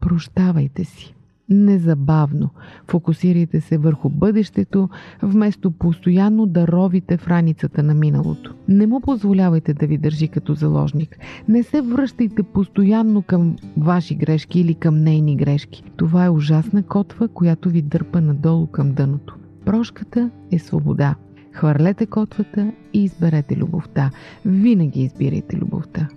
Прощавайте 0.00 0.84
си 0.84 1.14
незабавно. 1.48 2.50
Фокусирайте 2.90 3.60
се 3.60 3.78
върху 3.78 4.08
бъдещето, 4.08 4.88
вместо 5.22 5.70
постоянно 5.70 6.46
да 6.46 6.68
ровите 6.68 7.16
в 7.16 7.28
раницата 7.28 7.82
на 7.82 7.94
миналото. 7.94 8.54
Не 8.68 8.86
му 8.86 9.00
позволявайте 9.00 9.74
да 9.74 9.86
ви 9.86 9.98
държи 9.98 10.28
като 10.28 10.54
заложник. 10.54 11.18
Не 11.48 11.62
се 11.62 11.80
връщайте 11.80 12.42
постоянно 12.42 13.22
към 13.22 13.56
ваши 13.76 14.14
грешки 14.14 14.60
или 14.60 14.74
към 14.74 15.02
нейни 15.02 15.36
грешки. 15.36 15.82
Това 15.96 16.24
е 16.24 16.30
ужасна 16.30 16.82
котва, 16.82 17.28
която 17.28 17.68
ви 17.68 17.82
дърпа 17.82 18.20
надолу 18.20 18.66
към 18.66 18.92
дъното. 18.92 19.36
Прошката 19.64 20.30
е 20.50 20.58
свобода. 20.58 21.14
Хвърлете 21.52 22.06
котвата 22.06 22.72
и 22.92 23.04
изберете 23.04 23.56
любовта. 23.56 24.10
Винаги 24.44 25.02
избирайте 25.02 25.56
любовта. 25.56 26.08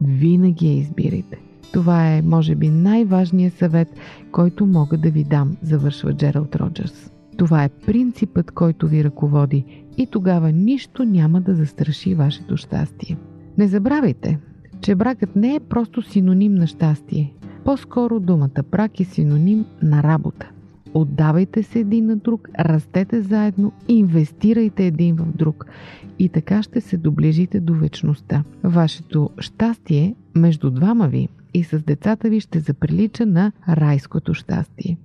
Винаги 0.00 0.66
я 0.66 0.72
избирайте. 0.72 1.47
Това 1.72 2.06
е, 2.06 2.22
може 2.22 2.54
би, 2.54 2.68
най-важният 2.68 3.54
съвет, 3.54 3.88
който 4.32 4.66
мога 4.66 4.98
да 4.98 5.10
ви 5.10 5.24
дам, 5.24 5.56
завършва 5.62 6.12
Джералд 6.14 6.56
Роджерс. 6.56 7.12
Това 7.36 7.64
е 7.64 7.68
принципът, 7.68 8.50
който 8.50 8.88
ви 8.88 9.04
ръководи 9.04 9.84
и 9.96 10.06
тогава 10.06 10.52
нищо 10.52 11.04
няма 11.04 11.40
да 11.40 11.54
застраши 11.54 12.14
вашето 12.14 12.56
щастие. 12.56 13.16
Не 13.58 13.68
забравяйте, 13.68 14.38
че 14.80 14.94
бракът 14.94 15.36
не 15.36 15.54
е 15.54 15.60
просто 15.60 16.02
синоним 16.02 16.54
на 16.54 16.66
щастие. 16.66 17.32
По-скоро 17.64 18.20
думата 18.20 18.62
брак 18.70 19.00
е 19.00 19.04
синоним 19.04 19.64
на 19.82 20.02
работа. 20.02 20.50
Отдавайте 20.94 21.62
се 21.62 21.78
един 21.78 22.06
на 22.06 22.16
друг, 22.16 22.48
растете 22.58 23.20
заедно, 23.20 23.72
инвестирайте 23.88 24.86
един 24.86 25.16
в 25.16 25.36
друг 25.36 25.66
и 26.18 26.28
така 26.28 26.62
ще 26.62 26.80
се 26.80 26.96
доближите 26.96 27.60
до 27.60 27.74
вечността. 27.74 28.44
Вашето 28.64 29.30
щастие 29.38 30.14
между 30.34 30.70
двама 30.70 31.08
ви 31.08 31.28
и 31.54 31.64
с 31.64 31.82
децата 31.82 32.28
ви 32.28 32.40
ще 32.40 32.60
заприлича 32.60 33.26
на 33.26 33.52
райското 33.68 34.34
щастие. 34.34 34.98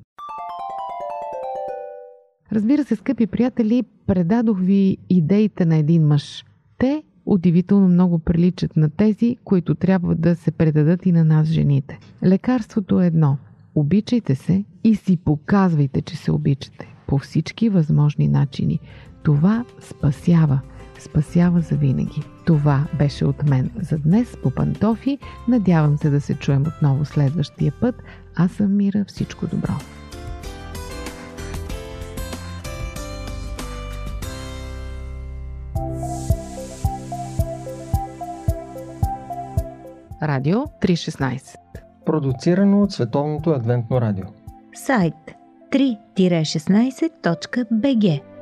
Разбира 2.51 2.83
се, 2.83 2.95
скъпи 2.95 3.27
приятели, 3.27 3.83
предадох 4.07 4.59
ви 4.59 4.97
идеите 5.09 5.65
на 5.65 5.75
един 5.75 6.07
мъж. 6.07 6.45
Те 6.77 7.03
удивително 7.25 7.87
много 7.87 8.19
приличат 8.19 8.75
на 8.75 8.89
тези, 8.89 9.37
които 9.43 9.75
трябва 9.75 10.15
да 10.15 10.35
се 10.35 10.51
предадат 10.51 11.05
и 11.05 11.11
на 11.11 11.23
нас, 11.23 11.47
жените. 11.47 11.99
Лекарството 12.23 13.01
е 13.01 13.07
едно. 13.07 13.37
Обичайте 13.75 14.35
се 14.35 14.63
и 14.83 14.95
си 14.95 15.17
показвайте, 15.17 16.01
че 16.01 16.17
се 16.17 16.31
обичате 16.31 16.95
по 17.07 17.17
всички 17.17 17.69
възможни 17.69 18.27
начини. 18.27 18.79
Това 19.23 19.65
спасява– 19.79 20.59
спасява 20.99 21.61
за 21.61 21.75
винаги. 21.75 22.23
Това 22.45 22.85
беше 22.97 23.25
от 23.25 23.49
мен 23.49 23.71
за 23.81 23.97
днес 23.97 24.37
по 24.43 24.51
пантофи. 24.51 25.17
Надявам 25.47 25.97
се 25.97 26.09
да 26.09 26.21
се 26.21 26.35
чуем 26.35 26.63
отново 26.67 27.05
следващия 27.05 27.73
път. 27.81 27.95
Аз 28.35 28.51
съм 28.51 28.77
Мира. 28.77 29.05
Всичко 29.07 29.47
добро! 29.47 29.73
Радио 40.23 40.57
316 40.57 41.57
Продуцирано 42.05 42.81
от 42.81 42.91
Световното 42.91 43.49
адвентно 43.49 44.01
радио 44.01 44.25
Сайт 44.73 45.15
3-16.bg 45.71 48.32